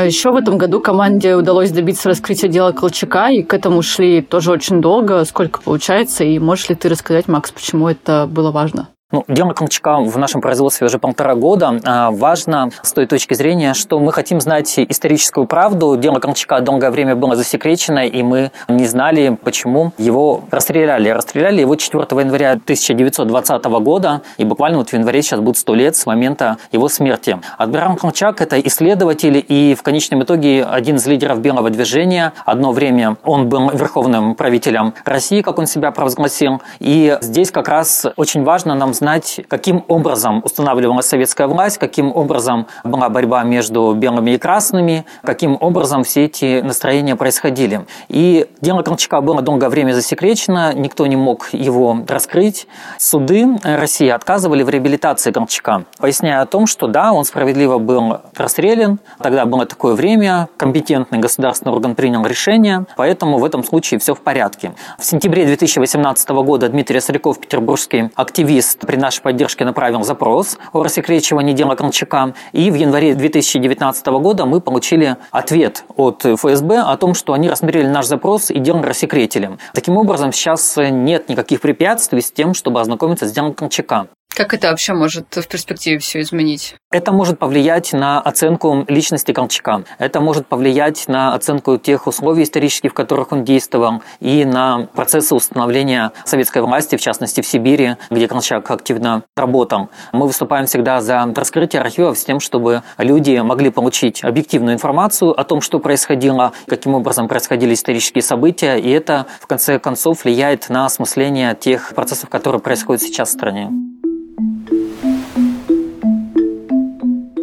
А 0.00 0.04
еще 0.04 0.30
в 0.30 0.36
этом 0.36 0.56
году 0.56 0.80
команде 0.80 1.34
удалось 1.34 1.70
добиться 1.72 2.08
раскрытия 2.08 2.48
дела 2.48 2.72
Колчака, 2.72 3.28
и 3.28 3.42
к 3.42 3.52
этому 3.52 3.82
шли 3.82 4.22
тоже 4.22 4.50
очень 4.50 4.80
долго. 4.80 5.22
Сколько 5.26 5.60
получается? 5.60 6.24
И 6.24 6.38
можешь 6.38 6.70
ли 6.70 6.74
ты 6.74 6.88
рассказать, 6.88 7.28
Макс, 7.28 7.50
почему 7.50 7.86
это 7.86 8.26
было 8.26 8.50
важно? 8.50 8.88
Ну, 9.12 9.24
дело 9.26 9.54
Колчака 9.54 9.96
в 9.98 10.18
нашем 10.18 10.40
производстве 10.40 10.86
уже 10.86 11.00
полтора 11.00 11.34
года. 11.34 11.80
А, 11.84 12.12
важно 12.12 12.70
с 12.82 12.92
той 12.92 13.06
точки 13.06 13.34
зрения, 13.34 13.74
что 13.74 13.98
мы 13.98 14.12
хотим 14.12 14.40
знать 14.40 14.78
историческую 14.78 15.46
правду. 15.46 15.96
Дело 15.96 16.20
Колчака 16.20 16.60
долгое 16.60 16.92
время 16.92 17.16
было 17.16 17.34
засекречено, 17.34 18.06
и 18.06 18.22
мы 18.22 18.52
не 18.68 18.86
знали, 18.86 19.36
почему 19.42 19.92
его 19.98 20.44
расстреляли. 20.52 21.08
Расстреляли 21.08 21.62
его 21.62 21.74
4 21.74 22.04
января 22.20 22.52
1920 22.52 23.64
года, 23.64 24.22
и 24.38 24.44
буквально 24.44 24.78
вот 24.78 24.90
в 24.90 24.92
январе 24.92 25.22
сейчас 25.22 25.40
будет 25.40 25.56
сто 25.56 25.74
лет 25.74 25.96
с 25.96 26.06
момента 26.06 26.58
его 26.70 26.88
смерти. 26.88 27.40
Адмирал 27.58 27.96
Колчак– 27.96 28.40
это 28.42 28.60
исследователь 28.60 29.44
и 29.48 29.74
в 29.74 29.82
конечном 29.82 30.22
итоге 30.22 30.62
один 30.64 30.96
из 30.96 31.06
лидеров 31.08 31.40
белого 31.40 31.70
движения. 31.70 32.32
Одно 32.44 32.70
время 32.70 33.16
он 33.24 33.48
был 33.48 33.70
верховным 33.70 34.36
правителем 34.36 34.94
России, 35.04 35.42
как 35.42 35.58
он 35.58 35.66
себя 35.66 35.90
провозгласил. 35.90 36.62
И 36.78 37.18
здесь 37.22 37.50
как 37.50 37.66
раз 37.66 38.06
очень 38.14 38.44
важно 38.44 38.76
нам 38.76 38.94
знать, 39.00 39.40
каким 39.48 39.84
образом 39.88 40.42
устанавливалась 40.44 41.06
советская 41.06 41.48
власть, 41.48 41.78
каким 41.78 42.14
образом 42.14 42.66
была 42.84 43.08
борьба 43.08 43.42
между 43.42 43.94
белыми 43.94 44.32
и 44.32 44.38
красными, 44.38 45.04
каким 45.22 45.56
образом 45.58 46.04
все 46.04 46.26
эти 46.26 46.60
настроения 46.60 47.16
происходили. 47.16 47.86
И 48.08 48.46
дело 48.60 48.82
Колчака 48.82 49.20
было 49.22 49.40
долгое 49.42 49.70
время 49.70 49.92
засекречено, 49.94 50.74
никто 50.74 51.06
не 51.06 51.16
мог 51.16 51.48
его 51.52 52.04
раскрыть. 52.06 52.66
Суды 52.98 53.58
России 53.62 54.08
отказывали 54.08 54.62
в 54.62 54.68
реабилитации 54.68 55.32
Колчака, 55.32 55.84
поясняя 55.98 56.42
о 56.42 56.46
том, 56.46 56.66
что 56.66 56.86
да, 56.86 57.12
он 57.12 57.24
справедливо 57.24 57.78
был 57.78 58.18
расстрелян, 58.36 59.00
тогда 59.22 59.46
было 59.46 59.64
такое 59.64 59.94
время, 59.94 60.48
компетентный 60.58 61.18
государственный 61.18 61.72
орган 61.72 61.94
принял 61.94 62.24
решение, 62.26 62.84
поэтому 62.96 63.38
в 63.38 63.44
этом 63.44 63.64
случае 63.64 63.98
все 63.98 64.14
в 64.14 64.20
порядке. 64.20 64.72
В 64.98 65.04
сентябре 65.04 65.46
2018 65.46 66.28
года 66.28 66.68
Дмитрий 66.68 67.00
Соряков, 67.00 67.40
петербургский 67.40 68.10
активист, 68.14 68.89
при 68.90 68.96
нашей 68.96 69.22
поддержке 69.22 69.64
направил 69.64 70.02
запрос 70.02 70.58
о 70.72 70.82
рассекречивании 70.82 71.52
дела 71.52 71.76
Колчака. 71.76 72.34
И 72.50 72.72
в 72.72 72.74
январе 72.74 73.14
2019 73.14 74.06
года 74.06 74.46
мы 74.46 74.60
получили 74.60 75.16
ответ 75.30 75.84
от 75.96 76.24
ФСБ 76.24 76.80
о 76.80 76.96
том, 76.96 77.14
что 77.14 77.32
они 77.32 77.48
рассмотрели 77.48 77.86
наш 77.86 78.06
запрос 78.06 78.50
и 78.50 78.58
дело 78.58 78.82
рассекретили. 78.82 79.58
Таким 79.74 79.96
образом, 79.96 80.32
сейчас 80.32 80.76
нет 80.76 81.28
никаких 81.28 81.60
препятствий 81.60 82.20
с 82.20 82.32
тем, 82.32 82.52
чтобы 82.52 82.80
ознакомиться 82.80 83.28
с 83.28 83.30
делом 83.30 83.54
Колчака. 83.54 84.08
Как 84.30 84.54
это 84.54 84.70
вообще 84.70 84.94
может 84.94 85.26
в 85.36 85.46
перспективе 85.48 85.98
все 85.98 86.20
изменить? 86.20 86.76
Это 86.92 87.12
может 87.12 87.38
повлиять 87.38 87.92
на 87.92 88.20
оценку 88.20 88.84
личности 88.88 89.32
Колчака. 89.32 89.82
Это 89.98 90.20
может 90.20 90.46
повлиять 90.46 91.08
на 91.08 91.34
оценку 91.34 91.78
тех 91.78 92.06
условий 92.06 92.44
исторических, 92.44 92.92
в 92.92 92.94
которых 92.94 93.32
он 93.32 93.44
действовал, 93.44 94.02
и 94.20 94.44
на 94.44 94.88
процессы 94.94 95.34
установления 95.34 96.12
советской 96.24 96.62
власти, 96.62 96.96
в 96.96 97.00
частности 97.00 97.42
в 97.42 97.46
Сибири, 97.46 97.96
где 98.08 98.28
Колчак 98.28 98.70
активно 98.70 99.24
работал. 99.36 99.90
Мы 100.12 100.26
выступаем 100.26 100.66
всегда 100.66 101.00
за 101.00 101.32
раскрытие 101.34 101.82
архивов 101.82 102.16
с 102.16 102.24
тем, 102.24 102.40
чтобы 102.40 102.82
люди 102.98 103.36
могли 103.38 103.70
получить 103.70 104.24
объективную 104.24 104.74
информацию 104.74 105.38
о 105.38 105.44
том, 105.44 105.60
что 105.60 105.80
происходило, 105.80 106.52
каким 106.66 106.94
образом 106.94 107.28
происходили 107.28 107.74
исторические 107.74 108.22
события, 108.22 108.76
и 108.76 108.90
это 108.90 109.26
в 109.40 109.46
конце 109.46 109.78
концов 109.78 110.24
влияет 110.24 110.68
на 110.70 110.86
осмысление 110.86 111.54
тех 111.54 111.94
процессов, 111.94 112.30
которые 112.30 112.60
происходят 112.60 113.02
сейчас 113.02 113.28
в 113.28 113.32
стране. 113.32 113.89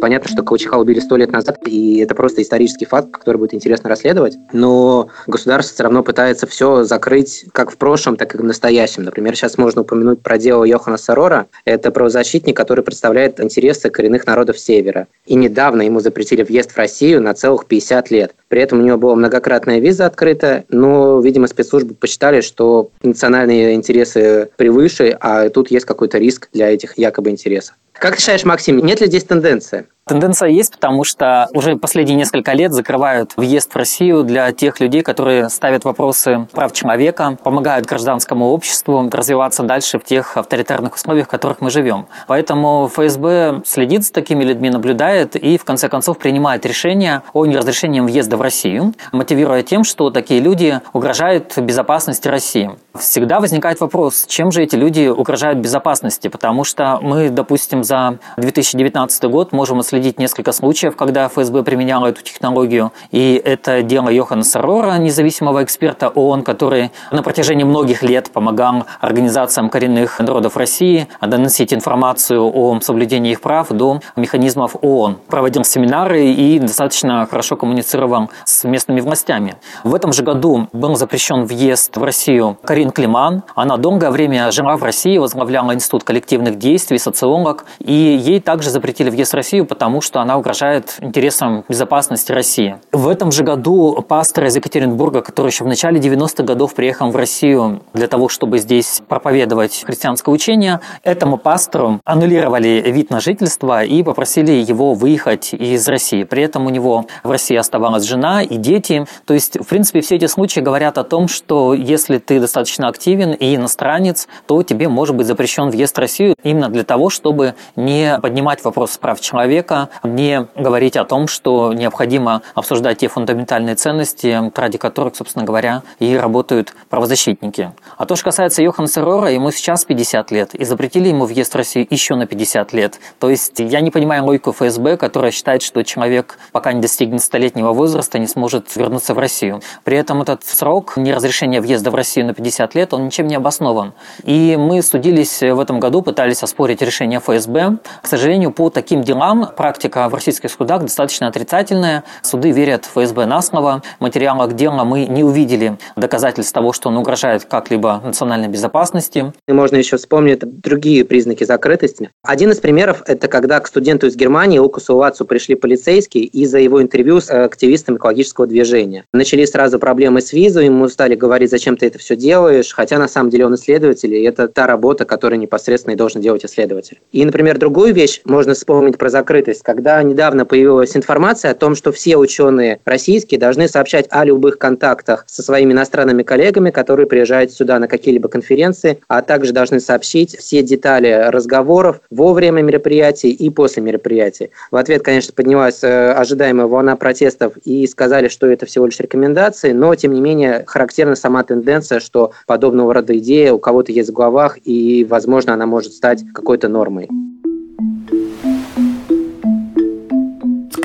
Понятно, 0.00 0.30
что 0.30 0.42
Колчака 0.42 0.76
убили 0.76 1.00
сто 1.00 1.16
лет 1.16 1.32
назад, 1.32 1.58
и 1.66 1.98
это 1.98 2.14
просто 2.14 2.42
исторический 2.42 2.86
факт, 2.86 3.10
который 3.10 3.36
будет 3.36 3.54
интересно 3.54 3.88
расследовать. 3.88 4.36
Но 4.52 5.08
государство 5.26 5.74
все 5.74 5.82
равно 5.82 6.02
пытается 6.02 6.46
все 6.46 6.84
закрыть 6.84 7.46
как 7.52 7.70
в 7.70 7.76
прошлом, 7.76 8.16
так 8.16 8.34
и 8.34 8.38
в 8.38 8.44
настоящем. 8.44 9.04
Например, 9.04 9.34
сейчас 9.34 9.58
можно 9.58 9.82
упомянуть 9.82 10.20
про 10.20 10.38
дело 10.38 10.64
Йохана 10.64 10.96
Сарора. 10.96 11.46
Это 11.64 11.90
правозащитник, 11.90 12.56
который 12.56 12.84
представляет 12.84 13.40
интересы 13.40 13.90
коренных 13.90 14.26
народов 14.26 14.58
Севера. 14.58 15.08
И 15.26 15.34
недавно 15.34 15.82
ему 15.82 16.00
запретили 16.00 16.42
въезд 16.42 16.72
в 16.72 16.76
Россию 16.76 17.22
на 17.22 17.34
целых 17.34 17.66
50 17.66 18.10
лет. 18.10 18.34
При 18.48 18.62
этом 18.62 18.80
у 18.80 18.82
него 18.82 18.96
была 18.96 19.14
многократная 19.14 19.78
виза 19.78 20.06
открыта, 20.06 20.64
но, 20.68 21.20
видимо, 21.20 21.46
спецслужбы 21.46 21.94
посчитали, 21.94 22.40
что 22.40 22.90
национальные 23.02 23.74
интересы 23.74 24.50
превыше, 24.56 25.16
а 25.20 25.48
тут 25.50 25.70
есть 25.70 25.86
какой-то 25.86 26.18
риск 26.18 26.48
для 26.52 26.70
этих 26.70 26.96
якобы 26.96 27.30
интересов. 27.30 27.74
Как 27.98 28.14
ты 28.14 28.20
считаешь, 28.20 28.44
Максим, 28.44 28.78
нет 28.78 29.00
ли 29.00 29.06
здесь 29.08 29.24
тенденции? 29.24 29.86
Тенденция 30.08 30.48
есть, 30.48 30.72
потому 30.72 31.04
что 31.04 31.48
уже 31.52 31.76
последние 31.76 32.16
несколько 32.16 32.54
лет 32.54 32.72
закрывают 32.72 33.32
въезд 33.36 33.74
в 33.74 33.76
Россию 33.76 34.22
для 34.22 34.50
тех 34.52 34.80
людей, 34.80 35.02
которые 35.02 35.50
ставят 35.50 35.84
вопросы 35.84 36.48
прав 36.52 36.72
человека, 36.72 37.36
помогают 37.44 37.84
гражданскому 37.84 38.48
обществу 38.48 39.06
развиваться 39.12 39.64
дальше 39.64 39.98
в 39.98 40.04
тех 40.04 40.38
авторитарных 40.38 40.94
условиях, 40.94 41.26
в 41.26 41.28
которых 41.28 41.60
мы 41.60 41.68
живем. 41.68 42.06
Поэтому 42.26 42.88
ФСБ 42.88 43.60
следит 43.66 44.04
за 44.04 44.14
такими 44.14 44.44
людьми, 44.44 44.70
наблюдает 44.70 45.36
и 45.36 45.58
в 45.58 45.66
конце 45.66 45.90
концов 45.90 46.16
принимает 46.16 46.64
решение 46.64 47.20
о 47.34 47.44
неразрешении 47.44 48.00
въезда 48.00 48.38
в 48.38 48.40
Россию, 48.40 48.94
мотивируя 49.12 49.62
тем, 49.62 49.84
что 49.84 50.08
такие 50.08 50.40
люди 50.40 50.80
угрожают 50.94 51.58
безопасности 51.58 52.28
России. 52.28 52.70
Всегда 52.98 53.40
возникает 53.40 53.80
вопрос, 53.80 54.24
чем 54.26 54.52
же 54.52 54.62
эти 54.62 54.74
люди 54.74 55.08
угрожают 55.08 55.58
безопасности, 55.58 56.28
потому 56.28 56.64
что 56.64 56.98
мы, 57.02 57.28
допустим, 57.28 57.84
за 57.84 58.18
2019 58.38 59.24
год 59.24 59.52
можем 59.52 59.80
отследить 59.80 59.97
отследить 59.98 60.18
несколько 60.20 60.52
случаев, 60.52 60.94
когда 60.96 61.28
ФСБ 61.28 61.64
применяла 61.64 62.06
эту 62.06 62.22
технологию. 62.22 62.92
И 63.10 63.40
это 63.44 63.82
дело 63.82 64.08
Йохана 64.08 64.44
Сарора, 64.44 64.96
независимого 64.98 65.64
эксперта 65.64 66.08
ООН, 66.08 66.44
который 66.44 66.92
на 67.10 67.22
протяжении 67.24 67.64
многих 67.64 68.04
лет 68.04 68.30
помогал 68.30 68.86
организациям 69.00 69.70
коренных 69.70 70.20
народов 70.20 70.56
России 70.56 71.08
доносить 71.20 71.74
информацию 71.74 72.40
о 72.42 72.78
соблюдении 72.80 73.32
их 73.32 73.40
прав 73.40 73.70
до 73.70 74.00
механизмов 74.14 74.76
ООН. 74.80 75.18
Проводил 75.26 75.64
семинары 75.64 76.26
и 76.26 76.60
достаточно 76.60 77.26
хорошо 77.26 77.56
коммуницировал 77.56 78.30
с 78.44 78.62
местными 78.62 79.00
властями. 79.00 79.56
В 79.82 79.96
этом 79.96 80.12
же 80.12 80.22
году 80.22 80.68
был 80.72 80.94
запрещен 80.94 81.44
въезд 81.44 81.96
в 81.96 82.04
Россию 82.04 82.56
Карин 82.64 82.90
Климан. 82.90 83.42
Она 83.56 83.76
долгое 83.78 84.10
время 84.10 84.52
жила 84.52 84.76
в 84.76 84.84
России, 84.84 85.18
возглавляла 85.18 85.74
Институт 85.74 86.04
коллективных 86.04 86.58
действий, 86.58 86.98
социолог. 86.98 87.64
И 87.80 87.92
ей 87.92 88.40
также 88.40 88.70
запретили 88.70 89.10
въезд 89.10 89.32
в 89.32 89.36
Россию, 89.36 89.66
потому 89.66 89.87
тому, 89.88 90.02
что 90.02 90.20
она 90.20 90.36
угрожает 90.36 90.98
интересам 91.00 91.64
безопасности 91.66 92.30
России. 92.30 92.76
В 92.92 93.08
этом 93.08 93.32
же 93.32 93.42
году 93.42 94.04
пастор 94.06 94.44
из 94.44 94.54
Екатеринбурга, 94.54 95.22
который 95.22 95.48
еще 95.48 95.64
в 95.64 95.66
начале 95.66 95.98
90-х 95.98 96.42
годов 96.42 96.74
приехал 96.74 97.10
в 97.10 97.16
Россию 97.16 97.80
для 97.94 98.06
того, 98.06 98.28
чтобы 98.28 98.58
здесь 98.58 99.00
проповедовать 99.08 99.84
христианское 99.86 100.30
учение, 100.30 100.80
этому 101.04 101.38
пастору 101.38 102.02
аннулировали 102.04 102.82
вид 102.84 103.08
на 103.08 103.20
жительство 103.20 103.82
и 103.82 104.02
попросили 104.02 104.52
его 104.52 104.92
выехать 104.92 105.54
из 105.54 105.88
России. 105.88 106.24
При 106.24 106.42
этом 106.42 106.66
у 106.66 106.68
него 106.68 107.06
в 107.24 107.30
России 107.30 107.56
оставалась 107.56 108.04
жена 108.04 108.42
и 108.42 108.58
дети. 108.58 109.06
То 109.24 109.32
есть, 109.32 109.58
в 109.58 109.66
принципе, 109.66 110.02
все 110.02 110.16
эти 110.16 110.26
случаи 110.26 110.60
говорят 110.60 110.98
о 110.98 111.04
том, 111.04 111.28
что 111.28 111.72
если 111.72 112.18
ты 112.18 112.40
достаточно 112.40 112.88
активен 112.88 113.32
и 113.32 113.56
иностранец, 113.56 114.28
то 114.46 114.62
тебе 114.62 114.88
может 114.88 115.16
быть 115.16 115.26
запрещен 115.26 115.70
въезд 115.70 115.96
в 115.96 116.00
Россию 116.00 116.34
именно 116.42 116.68
для 116.68 116.84
того, 116.84 117.08
чтобы 117.08 117.54
не 117.74 118.18
поднимать 118.20 118.62
вопрос 118.64 118.98
прав 118.98 119.18
человека, 119.18 119.77
не 120.02 120.46
говорить 120.56 120.96
о 120.96 121.04
том, 121.04 121.28
что 121.28 121.72
необходимо 121.72 122.42
обсуждать 122.54 122.98
те 122.98 123.08
фундаментальные 123.08 123.76
ценности, 123.76 124.50
ради 124.54 124.78
которых, 124.78 125.16
собственно 125.16 125.44
говоря, 125.44 125.82
и 125.98 126.16
работают 126.16 126.74
правозащитники. 126.88 127.72
А 127.96 128.06
то, 128.06 128.16
что 128.16 128.24
касается 128.24 128.62
Йохана 128.62 128.88
Серора, 128.88 129.30
ему 129.30 129.50
сейчас 129.50 129.84
50 129.84 130.30
лет, 130.30 130.54
и 130.54 130.64
запретили 130.64 131.08
ему 131.08 131.26
въезд 131.26 131.52
в 131.52 131.56
Россию 131.56 131.86
еще 131.90 132.14
на 132.14 132.26
50 132.26 132.72
лет. 132.72 132.98
То 133.18 133.30
есть 133.30 133.58
я 133.58 133.80
не 133.80 133.90
понимаю 133.90 134.24
логику 134.24 134.52
ФСБ, 134.52 134.96
которая 134.96 135.30
считает, 135.30 135.62
что 135.62 135.82
человек, 135.84 136.38
пока 136.52 136.72
не 136.72 136.80
достигнет 136.80 137.22
столетнего 137.22 137.72
возраста, 137.72 138.18
не 138.18 138.26
сможет 138.26 138.74
вернуться 138.76 139.14
в 139.14 139.18
Россию. 139.18 139.60
При 139.84 139.96
этом 139.96 140.22
этот 140.22 140.44
срок 140.44 140.96
неразрешения 140.96 141.60
въезда 141.60 141.90
в 141.90 141.94
Россию 141.94 142.26
на 142.26 142.34
50 142.34 142.74
лет, 142.74 142.94
он 142.94 143.06
ничем 143.06 143.26
не 143.26 143.34
обоснован. 143.34 143.92
И 144.24 144.56
мы 144.58 144.82
судились 144.82 145.40
в 145.40 145.60
этом 145.60 145.80
году, 145.80 146.02
пытались 146.02 146.42
оспорить 146.42 146.82
решение 146.82 147.20
ФСБ. 147.20 147.78
К 148.02 148.06
сожалению, 148.06 148.52
по 148.52 148.70
таким 148.70 149.02
делам 149.02 149.48
практика 149.58 150.08
в 150.08 150.14
российских 150.14 150.52
судах 150.52 150.82
достаточно 150.82 151.26
отрицательная. 151.26 152.04
Суды 152.22 152.52
верят 152.52 152.84
ФСБ 152.84 153.26
на 153.26 153.42
слово. 153.42 153.82
В 153.98 154.02
материалах 154.02 154.54
дела 154.54 154.84
мы 154.84 155.06
не 155.06 155.24
увидели 155.24 155.76
доказательств 155.96 156.52
того, 156.52 156.72
что 156.72 156.90
он 156.90 156.96
угрожает 156.96 157.44
как-либо 157.44 158.00
национальной 158.04 158.46
безопасности. 158.46 159.32
Можно 159.48 159.74
еще 159.74 159.96
вспомнить 159.96 160.38
другие 160.60 161.04
признаки 161.04 161.42
закрытости. 161.42 162.10
Один 162.22 162.52
из 162.52 162.60
примеров– 162.60 163.02
это 163.06 163.26
когда 163.26 163.58
к 163.58 163.66
студенту 163.66 164.06
из 164.06 164.14
Германии 164.14 164.60
Лукасу 164.60 164.94
Уатсу 164.94 165.24
пришли 165.24 165.56
полицейские 165.56 166.22
из-за 166.26 166.60
его 166.60 166.80
интервью 166.80 167.20
с 167.20 167.28
активистом 167.28 167.96
экологического 167.96 168.46
движения. 168.46 169.06
Начались 169.12 169.50
сразу 169.50 169.80
проблемы 169.80 170.20
с 170.20 170.32
визой, 170.32 170.66
ему 170.66 170.88
стали 170.88 171.16
говорить, 171.16 171.50
зачем 171.50 171.76
ты 171.76 171.86
это 171.86 171.98
все 171.98 172.14
делаешь, 172.14 172.72
хотя 172.72 172.96
на 172.98 173.08
самом 173.08 173.30
деле 173.30 173.46
он 173.46 173.56
исследователь, 173.56 174.14
и 174.14 174.22
это 174.22 174.46
та 174.46 174.68
работа, 174.68 175.04
которую 175.04 175.40
непосредственно 175.40 175.94
и 175.94 175.96
должен 175.96 176.20
делать 176.20 176.44
исследователь. 176.44 177.00
И, 177.10 177.24
например, 177.24 177.58
другую 177.58 177.92
вещь 177.92 178.20
можно 178.24 178.54
вспомнить 178.54 178.98
про 178.98 179.08
закрытость 179.08 179.47
открытость, 179.48 179.62
когда 179.62 180.02
недавно 180.02 180.44
появилась 180.44 180.96
информация 180.96 181.50
о 181.50 181.54
том, 181.54 181.74
что 181.74 181.92
все 181.92 182.16
ученые 182.16 182.80
российские 182.84 183.40
должны 183.40 183.68
сообщать 183.68 184.06
о 184.10 184.24
любых 184.24 184.58
контактах 184.58 185.24
со 185.26 185.42
своими 185.42 185.72
иностранными 185.72 186.22
коллегами, 186.22 186.70
которые 186.70 187.06
приезжают 187.06 187.52
сюда 187.52 187.78
на 187.78 187.88
какие-либо 187.88 188.28
конференции, 188.28 188.98
а 189.08 189.22
также 189.22 189.52
должны 189.52 189.80
сообщить 189.80 190.36
все 190.38 190.62
детали 190.62 191.28
разговоров 191.30 192.00
во 192.10 192.32
время 192.32 192.62
мероприятий 192.62 193.30
и 193.30 193.50
после 193.50 193.82
мероприятий. 193.82 194.50
В 194.70 194.76
ответ, 194.76 195.02
конечно, 195.02 195.32
поднялась 195.34 195.82
э, 195.82 196.12
ожидаемая 196.12 196.66
волна 196.66 196.96
протестов 196.96 197.56
и 197.64 197.86
сказали, 197.86 198.28
что 198.28 198.46
это 198.46 198.66
всего 198.66 198.86
лишь 198.86 199.00
рекомендации, 199.00 199.72
но, 199.72 199.94
тем 199.94 200.12
не 200.12 200.20
менее, 200.20 200.64
характерна 200.66 201.16
сама 201.16 201.42
тенденция, 201.42 202.00
что 202.00 202.32
подобного 202.46 202.94
рода 202.94 203.16
идея 203.18 203.52
у 203.52 203.58
кого-то 203.58 203.92
есть 203.92 204.10
в 204.10 204.12
головах, 204.12 204.58
и, 204.64 205.06
возможно, 205.08 205.54
она 205.54 205.66
может 205.66 205.92
стать 205.92 206.22
какой-то 206.34 206.68
нормой. 206.68 207.08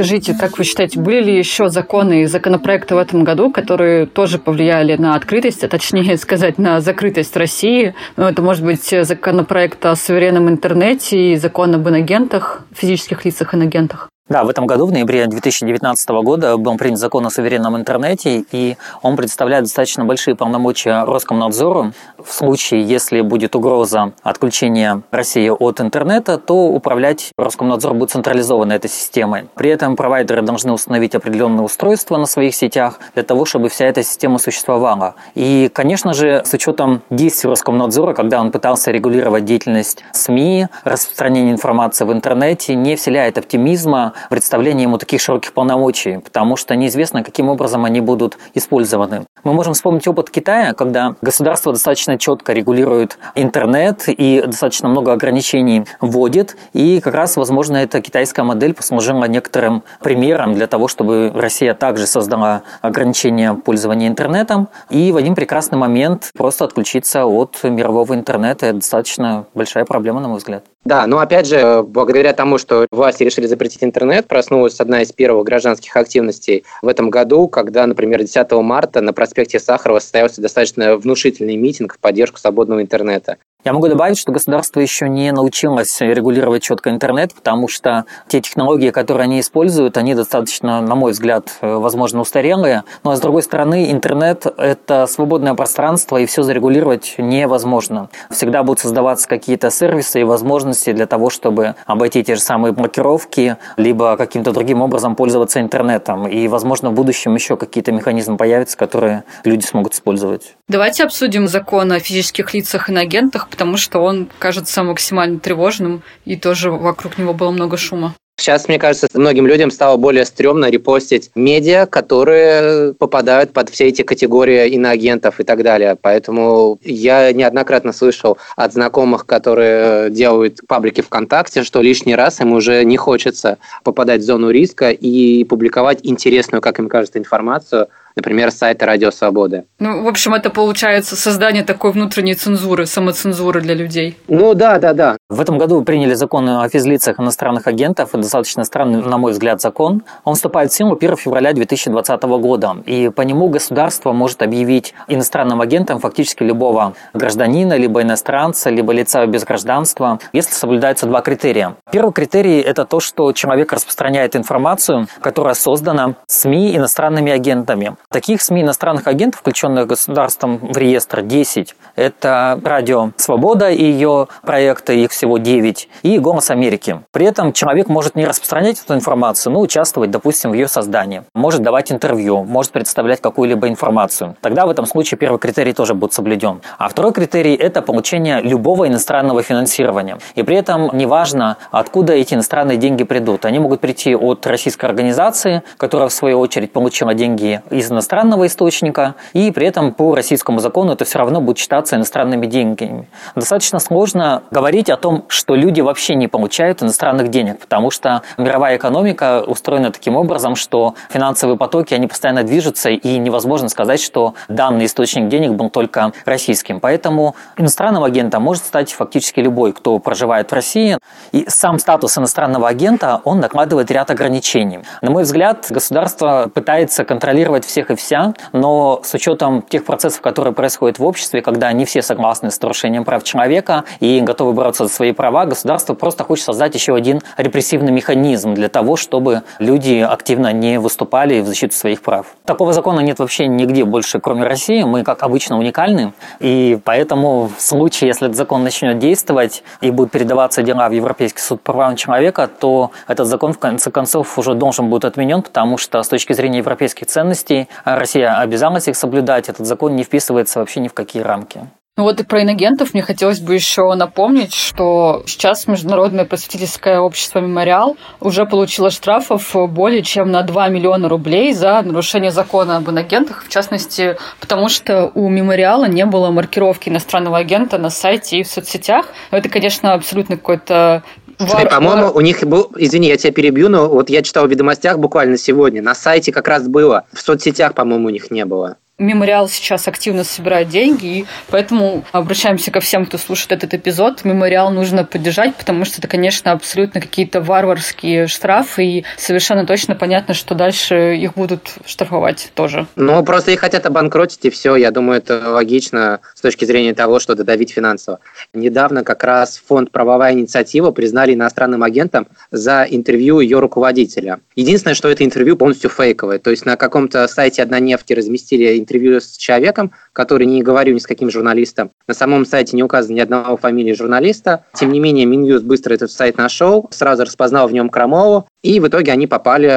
Скажите, 0.04 0.34
как 0.34 0.58
вы 0.58 0.66
считаете, 0.66 1.00
были 1.00 1.24
ли 1.24 1.38
еще 1.38 1.70
законы 1.70 2.24
и 2.24 2.26
законопроекты 2.26 2.94
в 2.94 2.98
этом 2.98 3.24
году, 3.24 3.54
которые 3.54 4.06
тоже 4.06 4.38
повлияли 4.38 4.98
на 4.98 5.16
открытость, 5.16 5.64
а 5.64 5.70
точнее 5.70 6.18
сказать, 6.18 6.58
на 6.58 6.82
закрытость 6.82 7.38
России? 7.38 7.96
Ну, 8.18 8.26
это 8.26 8.42
может 8.42 8.66
быть 8.66 8.84
законопроект 8.84 9.86
о 9.86 9.96
суверенном 9.96 10.50
интернете 10.50 11.32
и 11.32 11.38
закон 11.38 11.74
об 11.76 11.88
инагентах, 11.88 12.66
физических 12.74 13.24
лицах 13.24 13.56
инагентах? 13.56 14.10
Да, 14.30 14.46
в 14.46 14.50
этом 14.50 14.66
году, 14.66 14.86
в 14.86 14.92
ноябре 14.92 15.28
2019 15.28 16.10
года, 16.24 16.58
был 16.58 16.78
принят 16.78 16.98
закон 16.98 17.26
о 17.26 17.30
суверенном 17.30 17.76
интернете, 17.76 18.46
и 18.52 18.78
он 19.02 19.18
представляет 19.18 19.66
достаточно 19.66 20.06
большие 20.06 20.36
полномочия 20.36 21.04
Роскомнадзору. 21.04 21.92
В 22.26 22.32
случае, 22.32 22.84
если 22.84 23.22
будет 23.22 23.56
угроза 23.56 24.14
отключения 24.24 25.02
России 25.12 25.50
от 25.50 25.82
интернета, 25.82 26.38
то 26.38 26.68
управлять 26.68 27.32
Роскомнадзор 27.38 27.94
будет 27.94 28.12
централизованно 28.12 28.74
этой 28.74 28.90
системой. 28.90 29.46
При 29.56 29.70
этом 29.70 29.96
провайдеры 29.96 30.42
должны 30.42 30.72
установить 30.72 31.16
определенные 31.16 31.64
устройства 31.64 32.18
на 32.18 32.26
своих 32.26 32.56
сетях 32.56 33.00
для 33.14 33.24
того, 33.24 33.46
чтобы 33.46 33.70
вся 33.70 33.86
эта 33.86 34.04
система 34.04 34.40
существовала. 34.40 35.16
И, 35.36 35.70
конечно 35.74 36.14
же, 36.14 36.44
с 36.46 36.54
учетом 36.54 37.02
действий 37.10 37.50
Роскомнадзора, 37.50 38.14
когда 38.14 38.40
он 38.40 38.52
пытался 38.52 38.92
регулировать 38.92 39.46
деятельность 39.46 40.04
СМИ, 40.14 40.68
распространение 40.84 41.54
информации 41.54 42.06
в 42.06 42.14
интернете, 42.14 42.76
не 42.76 42.96
вселяет 42.96 43.38
оптимизма 43.38 44.14
представление 44.30 44.84
ему 44.84 44.98
таких 44.98 45.22
широких 45.22 45.54
полномочий, 45.54 46.20
потому 46.20 46.56
что 46.56 46.76
неизвестно, 46.76 47.24
каким 47.24 47.50
образом 47.50 47.86
они 47.86 48.02
будут 48.02 48.38
использованы. 48.54 49.26
Мы 49.44 49.54
можем 49.54 49.74
вспомнить 49.74 50.08
опыт 50.08 50.30
Китая, 50.30 50.74
когда 50.74 51.16
государство 51.22 51.74
достаточно 51.74 52.13
четко 52.18 52.54
регулирует 52.54 53.18
интернет 53.36 54.04
и 54.08 54.42
достаточно 54.46 54.90
много 54.90 55.14
ограничений 55.14 55.86
вводит, 56.02 56.58
и 56.74 57.00
как 57.00 57.14
раз, 57.14 57.38
возможно, 57.38 57.78
эта 57.78 58.02
китайская 58.02 58.44
модель 58.44 58.74
послужила 58.74 59.26
некоторым 59.26 59.84
примером 60.02 60.54
для 60.54 60.68
того, 60.68 60.88
чтобы 60.88 61.32
Россия 61.34 61.74
также 61.74 62.08
создала 62.08 62.64
ограничения 62.82 63.54
пользования 63.54 64.08
интернетом, 64.08 64.70
и 64.90 65.12
в 65.12 65.18
один 65.18 65.36
прекрасный 65.36 65.78
момент 65.78 66.32
просто 66.36 66.66
отключиться 66.66 67.26
от 67.26 67.60
мирового 67.64 68.14
интернета– 68.14 68.66
это 68.68 68.78
достаточно 68.78 69.46
большая 69.54 69.86
проблема, 69.86 70.20
на 70.20 70.28
мой 70.28 70.38
взгляд. 70.38 70.64
Да, 70.86 71.08
но 71.08 71.20
опять 71.20 71.48
же, 71.48 71.82
благодаря 71.82 72.34
тому, 72.34 72.58
что 72.58 72.88
власти 72.92 73.24
решили 73.24 73.48
запретить 73.48 73.84
интернет, 73.84 74.28
проснулась 74.28 74.82
одна 74.82 75.02
из 75.02 75.14
первых 75.14 75.46
гражданских 75.46 75.96
активностей 75.96 76.66
в 76.82 76.88
этом 76.90 77.10
году, 77.10 77.48
когда, 77.48 77.88
например, 77.88 78.22
10 78.22 78.52
марта 78.52 79.00
на 79.00 79.14
проспекте 79.14 79.60
Сахарова 79.60 80.00
состоялся 80.00 80.42
достаточно 80.42 80.98
внушительный 80.98 81.56
митинг 81.56 81.94
в 81.96 82.00
поддержку 82.00 82.38
свободного 82.38 82.82
интернета. 82.82 83.38
Я 83.66 83.72
могу 83.72 83.88
добавить, 83.88 84.18
что 84.18 84.34
государство 84.34 84.82
еще 84.82 85.08
не 85.08 85.32
научилось 85.32 86.02
регулировать 86.02 86.64
четко 86.64 86.90
интернет, 86.90 87.34
потому 87.34 87.70
что 87.70 88.04
те 88.28 88.42
технологии, 88.42 88.90
которые 88.90 89.24
они 89.24 89.40
используют, 89.40 89.96
они 89.96 90.16
достаточно, 90.16 90.82
на 90.82 90.96
мой 90.96 91.14
взгляд, 91.14 91.54
возможно, 91.62 92.20
устарелые. 92.20 92.84
Но, 93.06 93.16
с 93.16 93.22
другой 93.22 93.42
стороны, 93.42 93.90
интернет– 93.90 94.46
это 94.58 95.08
свободное 95.08 95.54
пространство, 95.54 96.18
и 96.18 96.26
все 96.26 96.44
зарегулировать 96.44 97.16
невозможно. 97.18 98.10
Всегда 98.30 98.64
будут 98.64 98.80
создаваться 98.80 99.30
какие-то 99.30 99.72
сервисы 99.72 100.20
и 100.20 100.24
возможности 100.26 100.92
для 100.92 101.06
того, 101.06 101.30
чтобы 101.30 101.76
обойти 101.86 102.22
те 102.22 102.36
же 102.36 102.42
самые 102.42 102.74
блокировки, 102.74 103.56
либо 103.78 104.18
каким-то 104.18 104.52
другим 104.52 104.82
образом 104.82 105.16
пользоваться 105.16 105.62
интернетом. 105.62 106.28
И, 106.28 106.50
возможно, 106.50 106.90
в 106.90 106.94
будущем 106.94 107.34
еще 107.36 107.56
какие-то 107.56 107.94
механизмы 107.94 108.36
появятся, 108.36 108.78
которые 108.78 109.24
люди 109.46 109.66
смогут 109.66 109.94
использовать. 109.94 110.58
Давайте 110.68 111.06
обсудим 111.06 111.48
закон 111.48 111.94
о 111.94 112.00
физических 112.00 112.54
лицах 112.54 112.90
и 112.90 112.96
агентах, 113.04 113.48
потому 113.54 113.78
что 113.78 114.00
он 114.00 114.30
кажется 114.40 114.82
максимально 114.82 115.38
тревожным, 115.38 116.02
и 116.26 116.36
тоже 116.36 116.72
вокруг 116.72 117.20
него 117.20 117.36
было 117.36 117.52
много 117.52 117.78
шума. 117.78 118.16
Сейчас, 118.40 118.68
мне 118.68 118.80
кажется, 118.80 119.08
многим 119.14 119.46
людям 119.46 119.70
стало 119.70 119.96
более 119.96 120.26
стрёмно 120.26 120.72
репостить 120.72 121.30
медиа, 121.36 121.86
которые 121.86 122.96
попадают 122.96 123.54
под 123.54 123.70
все 123.70 123.90
эти 123.90 124.02
категории 124.02 124.70
иноагентов 124.70 125.40
и 125.40 125.44
так 125.44 125.62
далее. 125.62 125.96
Поэтому 126.02 126.80
я 126.82 127.32
неоднократно 127.32 127.94
слышал 127.94 128.40
от 128.56 128.74
знакомых, 128.74 129.28
которые 129.28 130.10
делают 130.10 130.62
паблики 130.68 131.02
ВКонтакте, 131.02 131.62
что 131.62 131.84
лишний 131.84 132.16
раз 132.16 132.42
им 132.42 132.54
уже 132.54 132.84
не 132.84 132.98
хочется 132.98 133.60
попадать 133.84 134.22
в 134.22 134.26
зону 134.26 134.50
риска 134.50 134.90
и 134.90 135.44
публиковать 135.44 136.00
интересную, 136.02 136.64
как 136.64 136.80
им 136.80 136.90
кажется, 136.90 137.20
информацию 137.20 137.88
например, 138.16 138.52
сайта 138.52 138.86
Радио 138.86 139.12
Свободы. 139.12 139.66
Ну, 139.80 140.04
в 140.04 140.08
общем, 140.08 140.34
это 140.34 140.50
получается 140.50 141.16
создание 141.16 141.64
такой 141.64 141.92
внутренней 141.92 142.36
цензуры, 142.36 142.86
самоцензуры 142.86 143.62
для 143.62 143.74
людей. 143.74 144.18
Ну 144.28 144.54
да, 144.54 144.80
да, 144.80 144.94
да. 144.94 145.18
В 145.30 145.42
этом 145.42 145.58
году 145.58 145.84
приняли 145.84 146.14
закон 146.14 146.48
о 146.48 146.70
физлицах 146.70 147.20
иностранных 147.20 147.68
агентов. 147.68 148.10
Это 148.10 148.20
достаточно 148.20 148.64
странный, 148.64 149.02
на 149.02 149.18
мой 149.18 149.32
взгляд, 149.32 149.62
закон. 149.62 150.04
Он 150.24 150.36
вступает 150.36 150.72
в 150.72 150.76
силу 150.76 150.96
1 150.96 151.18
февраля 151.18 151.54
2020 151.54 152.24
года. 152.24 152.78
И 152.86 153.10
по 153.10 153.22
нему 153.22 153.50
государство 153.50 154.14
может 154.14 154.42
объявить 154.42 154.94
иностранным 155.08 155.62
агентом 155.62 156.00
фактически 156.00 156.44
любого 156.44 156.94
гражданина, 157.14 157.78
либо 157.78 158.02
иностранца, 158.02 158.70
либо 158.70 158.94
лица 158.94 159.26
без 159.26 159.44
гражданства, 159.44 160.20
если 160.34 160.54
соблюдаются 160.54 161.06
два 161.06 161.22
критерия. 161.22 161.76
Первый 161.92 162.14
критерий– 162.14 162.60
это 162.62 162.86
то, 162.86 163.00
что 163.00 163.32
человек 163.34 163.74
распространяет 163.74 164.36
информацию, 164.36 165.08
которая 165.22 165.54
создана 165.54 166.16
СМИ 166.28 166.76
иностранными 166.76 167.32
агентами. 167.32 167.96
Таких 168.14 168.44
СМИ 168.44 168.62
иностранных 168.62 169.08
агентов, 169.08 169.40
включенных 169.40 169.88
государством 169.88 170.60
в 170.60 170.78
реестр 170.78 171.24
10, 171.24 171.76
это 171.96 172.60
Радио 172.64 173.10
Свобода 173.18 173.72
и 173.72 173.84
ее 173.84 174.28
проекты, 174.44 175.00
их 175.00 175.10
всего 175.10 175.40
9, 175.40 175.90
и 176.04 176.20
Голос 176.20 176.52
Америки. 176.52 177.00
При 177.12 177.26
этом 177.26 177.54
человек 177.54 177.88
может 177.88 178.16
не 178.16 178.28
распространять 178.28 178.80
эту 178.80 178.94
информацию, 178.94 179.52
но 179.52 179.62
участвовать, 179.62 180.12
допустим, 180.12 180.52
в 180.52 180.54
ее 180.54 180.68
создании. 180.68 181.24
Может 181.34 181.64
давать 181.64 181.92
интервью, 181.92 182.44
может 182.44 182.72
представлять 182.72 183.20
какую-либо 183.20 183.68
информацию. 183.68 184.36
Тогда 184.42 184.68
в 184.68 184.70
этом 184.70 184.86
случае 184.86 185.18
первый 185.18 185.40
критерий 185.40 185.74
тоже 185.74 185.96
будет 185.96 186.14
соблюден. 186.14 186.62
А 186.78 186.90
второй 186.90 187.14
критерий– 187.14 187.56
это 187.60 187.82
получение 187.82 188.42
любого 188.42 188.88
иностранного 188.88 189.42
финансирования. 189.42 190.20
И 190.36 190.44
при 190.44 190.56
этом 190.56 190.96
неважно, 190.96 191.58
откуда 191.72 192.14
эти 192.14 192.36
иностранные 192.36 192.78
деньги 192.78 193.06
придут. 193.06 193.44
Они 193.46 193.58
могут 193.58 193.82
прийти 193.82 194.16
от 194.16 194.46
российской 194.46 194.86
организации, 194.86 195.64
которая 195.78 196.10
в 196.10 196.14
свою 196.14 196.40
очередь 196.40 196.72
получила 196.72 197.16
деньги 197.16 197.64
из 197.72 197.90
иностранного 198.04 198.48
источника, 198.48 199.16
и 199.32 199.50
при 199.52 199.66
этом 199.66 199.94
по 199.94 200.14
российскому 200.14 200.60
закону 200.60 200.92
это 200.92 201.06
все 201.06 201.20
равно 201.20 201.40
будет 201.40 201.58
считаться 201.58 201.96
иностранными 201.96 202.46
деньгами. 202.46 203.08
Достаточно 203.34 203.80
сложно 203.80 204.44
говорить 204.52 204.90
о 204.90 204.98
том, 204.98 205.24
что 205.30 205.56
люди 205.56 205.80
вообще 205.80 206.16
не 206.16 206.28
получают 206.28 206.84
иностранных 206.84 207.30
денег, 207.30 207.60
потому 207.60 207.92
что 207.92 208.22
мировая 208.38 208.76
экономика 208.76 209.42
устроена 209.48 209.92
таким 209.92 210.18
образом, 210.18 210.58
что 210.58 210.96
финансовые 211.10 211.58
потоки, 211.58 211.94
они 211.94 212.08
постоянно 212.08 212.44
движутся, 212.44 212.90
и 212.90 213.18
невозможно 213.18 213.70
сказать, 213.70 214.02
что 214.02 214.34
данный 214.50 214.86
источник 214.86 215.30
денег 215.30 215.52
был 215.52 215.70
только 215.70 216.12
российским. 216.26 216.82
Поэтому 216.82 217.36
иностранным 217.58 218.04
агентом 218.04 218.44
может 218.44 218.66
стать 218.66 218.92
фактически 218.92 219.40
любой, 219.40 219.72
кто 219.72 219.98
проживает 220.00 220.52
в 220.52 220.54
России. 220.54 220.98
И 221.32 221.46
сам 221.48 221.80
статус 221.80 222.18
иностранного 222.18 222.68
агента, 222.68 223.22
он 223.24 223.40
накладывает 223.40 223.90
ряд 223.92 224.12
ограничений. 224.12 224.80
На 225.02 225.12
мой 225.12 225.24
взгляд, 225.24 225.68
государство 225.70 226.52
пытается 226.54 227.06
контролировать 227.06 227.64
всех 227.66 227.93
и 227.94 227.96
вся, 227.96 228.34
но 228.52 229.02
с 229.04 229.14
учетом 229.14 229.62
тех 229.62 229.86
процессов, 229.86 230.22
которые 230.22 230.54
происходят 230.54 231.00
в 231.00 231.06
обществе, 231.06 231.42
когда 231.42 231.72
не 231.72 231.86
все 231.86 232.02
согласны 232.02 232.52
с 232.52 232.62
нарушением 232.62 233.06
прав 233.06 233.24
человека 233.24 233.86
и 234.00 234.20
готовы 234.22 234.54
бороться 234.54 234.86
за 234.86 234.94
свои 234.94 235.12
права, 235.12 235.46
государство 235.46 235.94
просто 235.94 236.24
хочет 236.24 236.46
создать 236.46 236.76
еще 236.76 236.96
один 236.96 237.22
репрессивный 237.38 237.92
механизм 237.92 238.54
для 238.54 238.70
того, 238.70 238.96
чтобы 238.96 239.44
люди 239.60 240.00
активно 240.00 240.52
не 240.54 240.80
выступали 240.80 241.42
в 241.42 241.48
защиту 241.48 241.76
своих 241.76 242.02
прав. 242.02 242.28
Такого 242.46 242.74
закона 242.74 243.00
нет 243.00 243.20
вообще 243.20 243.48
нигде 243.48 243.86
больше, 243.86 244.20
кроме 244.20 244.44
России. 244.44 244.84
Мы, 244.84 245.04
как 245.04 245.24
обычно, 245.24 245.58
уникальны, 245.58 246.14
и 246.40 246.78
поэтому 246.84 247.50
в 247.56 247.62
случае, 247.62 248.10
если 248.10 248.28
этот 248.28 248.38
закон 248.38 248.64
начнет 248.64 249.00
действовать 249.00 249.64
и 249.82 249.92
будут 249.92 250.12
передаваться 250.12 250.62
дела 250.64 250.90
в 250.90 250.92
Европейский 250.92 251.42
суд 251.42 251.62
по 251.62 251.74
правам 251.74 251.96
человека, 251.96 252.50
то 252.60 252.92
этот 253.08 253.28
закон 253.28 253.54
в 253.54 253.60
конце 253.60 253.92
концов 253.92 254.38
уже 254.38 254.54
должен 254.54 254.90
будет 254.90 255.06
отменен, 255.06 255.42
потому 255.42 255.78
что 255.78 256.02
с 256.02 256.08
точки 256.08 256.34
зрения 256.34 256.60
европейских 256.60 257.08
ценностей 257.08 257.68
Россия 257.84 258.40
обязалась 258.40 258.88
их 258.88 258.96
соблюдать, 258.96 259.50
этот 259.50 259.66
закон 259.66 259.96
не 259.96 260.04
вписывается 260.04 260.60
вообще 260.60 260.80
ни 260.80 260.88
в 260.88 260.94
какие 260.94 261.22
рамки. 261.22 261.68
Ну 261.96 262.06
вот 262.06 262.20
и 262.20 262.24
про 262.24 262.42
инагентов 262.42 262.96
мне 262.96 263.04
хотелось 263.04 263.40
бы 263.40 263.54
еще 263.54 263.94
напомнить, 263.94 264.56
что 264.56 265.22
сейчас 265.28 265.68
Международное 265.68 266.26
просветительское 266.26 267.00
общество 267.00 267.38
«Мемориал» 267.38 267.98
уже 268.20 268.48
получило 268.48 268.90
штрафов 268.90 269.56
более 269.70 270.02
чем 270.02 270.32
на 270.32 270.42
2 270.42 270.70
миллиона 270.70 271.08
рублей 271.08 271.54
за 271.54 271.84
нарушение 271.84 272.32
закона 272.32 272.78
об 272.78 272.90
инагентах, 272.90 273.44
в 273.46 273.50
частности, 273.50 274.18
потому 274.40 274.70
что 274.70 275.12
у 275.14 275.30
«Мемориала» 275.30 275.86
не 275.86 276.08
было 276.08 276.32
маркировки 276.32 276.90
иностранного 276.90 277.38
агента 277.38 277.78
на 277.78 277.92
сайте 277.92 278.40
и 278.40 278.44
в 278.44 278.48
соцсетях. 278.48 279.06
Но 279.30 279.38
это, 279.38 279.50
конечно, 279.50 279.94
абсолютно 279.94 280.36
какой-то 280.36 281.04
Слушай, 281.50 281.70
по-моему, 281.70 282.12
у 282.14 282.22
них 282.22 282.44
был, 282.44 282.72
извини, 282.78 283.08
я 283.08 283.18
тебя 283.18 283.34
перебью, 283.34 283.70
но 283.70 283.90
вот 283.90 284.10
я 284.10 284.22
читал 284.22 284.48
в 284.48 284.52
ведомостях 284.52 285.00
буквально 285.00 285.38
сегодня, 285.38 285.82
на 285.82 285.96
сайте 285.96 286.32
как 286.32 286.48
раз 286.48 286.68
было, 286.68 287.06
в 287.12 287.22
соцсетях, 287.22 287.74
по-моему, 287.74 288.08
у 288.08 288.12
них 288.12 288.32
не 288.32 288.46
было. 288.46 288.78
Мемориал 289.00 289.50
сейчас 289.50 289.88
активно 289.88 290.24
собирает 290.24 290.70
деньги, 290.70 291.06
и 291.06 291.26
поэтому 291.50 292.04
обращаемся 292.12 292.70
ко 292.70 292.80
всем, 292.80 293.08
кто 293.08 293.18
слушает 293.18 293.52
этот 293.52 293.74
эпизод. 293.74 294.24
Мемориал 294.24 294.70
нужно 294.72 295.04
поддержать, 295.04 295.56
потому 295.56 295.84
что 295.84 295.98
это, 295.98 296.08
конечно, 296.08 296.52
абсолютно 296.52 297.02
какие-то 297.02 297.42
варварские 297.42 298.28
штрафы, 298.28 298.86
и 298.86 299.06
совершенно 299.18 299.66
точно 299.66 299.96
понятно, 299.96 300.36
что 300.36 300.54
дальше 300.54 301.16
их 301.16 301.34
будут 301.34 301.74
штрафовать 301.88 302.52
тоже. 302.54 302.86
Ну, 302.96 303.24
просто 303.24 303.50
их 303.50 303.62
хотят 303.62 303.84
обанкротить, 303.88 304.46
и 304.46 304.52
все. 304.52 304.76
Я 304.76 304.92
думаю, 304.92 305.18
это 305.18 305.50
логично 305.50 306.20
с 306.36 306.42
точки 306.42 306.66
зрения 306.66 306.94
того, 306.94 307.20
что 307.20 307.34
додавить 307.34 307.72
финансово. 307.72 308.20
Недавно 308.54 309.04
как 309.04 309.24
раз 309.24 309.60
фонд 309.68 309.90
«Правовая 309.90 310.34
инициатива» 310.34 310.92
признали 310.92 311.34
иностранным 311.34 311.82
агентом 311.82 312.28
за 312.52 312.86
интервью 312.88 313.40
ее 313.40 313.58
руководителя. 313.58 314.40
Единственное, 314.56 314.94
что 314.94 315.10
это 315.10 315.26
интервью 315.26 315.58
полностью 315.58 315.90
фейковое. 315.90 316.38
То 316.38 316.52
есть 316.52 316.68
на 316.68 316.78
каком-то 316.78 317.28
сайте 317.28 317.64
«Однонефти» 317.64 318.14
разместили 318.14 318.83
интервью 318.84 319.20
с 319.20 319.36
человеком, 319.38 319.92
который 320.14 320.46
не 320.46 320.62
говорю 320.62 320.94
ни 320.94 321.00
с 321.00 321.08
каким 321.08 321.30
журналистом. 321.30 321.92
На 322.08 322.14
самом 322.14 322.46
сайте 322.46 322.76
не 322.76 322.84
указано 322.84 323.16
ни 323.16 323.20
одного 323.20 323.58
фамилии 323.58 323.94
журналиста. 323.94 324.66
Тем 324.74 324.92
не 324.92 325.00
менее, 325.00 325.26
Минюст 325.26 325.64
быстро 325.64 325.94
этот 325.94 326.12
сайт 326.12 326.38
нашел, 326.38 326.88
сразу 326.92 327.24
распознал 327.24 327.68
в 327.68 327.74
нем 327.74 327.90
Крамову, 327.90 328.48
и 328.64 328.80
в 328.80 328.88
итоге 328.88 329.12
они 329.12 329.28
попали 329.28 329.68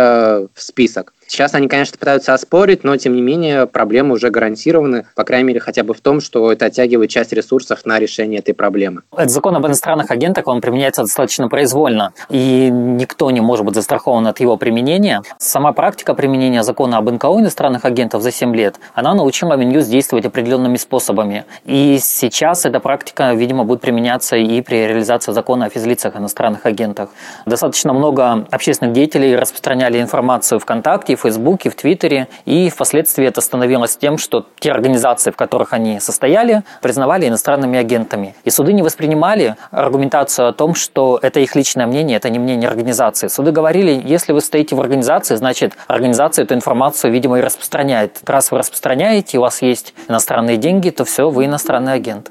в 0.55 0.63
список. 0.63 1.13
Сейчас 1.29 1.55
они, 1.55 1.67
конечно, 1.67 1.99
пытаются 1.99 2.35
оспорить, 2.35 2.85
но, 2.85 2.97
тем 2.97 3.17
не 3.17 3.21
менее, 3.21 3.67
проблемы 3.67 4.15
уже 4.15 4.31
гарантированы, 4.31 5.07
по 5.17 5.25
крайней 5.25 5.49
мере, 5.49 5.61
хотя 5.61 5.83
бы 5.83 5.93
в 5.93 6.01
том, 6.01 6.21
что 6.21 6.53
это 6.53 6.67
оттягивает 6.67 7.11
часть 7.11 7.33
ресурсов 7.33 7.85
на 7.85 7.99
решение 7.99 8.39
этой 8.39 8.55
проблемы. 8.55 9.03
Этот 9.13 9.31
закон 9.31 9.57
об 9.57 9.67
иностранных 9.67 10.13
агентах, 10.13 10.47
он 10.47 10.61
применяется 10.61 11.03
достаточно 11.03 11.49
произвольно, 11.49 12.13
и 12.31 12.71
никто 12.71 13.31
не 13.33 13.41
может 13.41 13.67
быть 13.67 13.75
застрахован 13.75 14.29
от 14.29 14.39
его 14.39 14.57
применения. 14.57 15.23
Сама 15.39 15.73
практика 15.73 16.15
применения 16.15 16.63
закона 16.63 16.99
об 16.99 17.11
НКО 17.11 17.41
иностранных 17.41 17.85
агентов 17.85 18.23
за 18.23 18.31
7 18.31 18.55
лет, 18.55 18.77
она 18.95 19.13
научила 19.15 19.55
Минюст 19.55 19.91
действовать 19.91 20.27
определенными 20.27 20.77
способами. 20.77 21.45
И 21.65 21.99
сейчас 22.01 22.65
эта 22.67 22.79
практика, 22.79 23.33
видимо, 23.33 23.65
будет 23.65 23.81
применяться 23.81 24.37
и 24.37 24.61
при 24.61 24.87
реализации 24.87 25.33
закона 25.33 25.67
о 25.67 25.71
физлицах 25.71 26.17
иностранных 26.17 26.67
агентах. 26.67 27.11
Достаточно 27.47 27.93
много 27.93 28.47
общественных 28.53 28.76
деятелей 28.81 29.37
распространяли 29.37 30.01
информацию 30.01 30.59
ВКонтакте, 30.59 31.17
в 31.17 31.21
Фейсбуке, 31.21 31.71
в 31.71 31.75
Твиттере, 31.75 32.29
и 32.45 32.71
впоследствии 32.71 33.27
это 33.27 33.41
становилось 33.41 33.97
тем, 33.97 34.19
что 34.19 34.47
те 34.59 34.71
организации, 34.73 35.31
в 35.31 35.37
которых 35.37 35.73
они 35.73 36.01
состояли, 36.01 36.63
признавали 36.83 37.29
иностранными 37.29 37.79
агентами. 37.79 38.35
И 38.45 38.51
суды 38.51 38.73
не 38.73 38.83
воспринимали 38.83 39.57
аргументацию 39.71 40.49
о 40.49 40.53
том, 40.53 40.75
что 40.75 41.19
это 41.23 41.41
их 41.41 41.55
личное 41.55 41.87
мнение, 41.87 42.17
это 42.17 42.31
не 42.31 42.39
мнение 42.39 42.69
организации. 42.69 43.29
Суды 43.29 43.53
говорили, 43.53 44.01
если 44.05 44.33
вы 44.33 44.41
стоите 44.41 44.75
в 44.75 44.81
организации, 44.81 45.37
значит, 45.37 45.75
организация 45.89 46.45
эту 46.45 46.55
информацию, 46.55 47.13
видимо, 47.13 47.39
и 47.39 47.43
распространяет. 47.43 48.19
Раз 48.27 48.51
вы 48.51 48.59
распространяете, 48.59 49.39
у 49.39 49.43
вас 49.43 49.63
есть 49.63 49.95
иностранные 50.09 50.57
деньги, 50.57 50.91
то 50.91 51.05
все, 51.05 51.31
вы 51.31 51.47
иностранный 51.47 51.95
агент. 51.95 52.31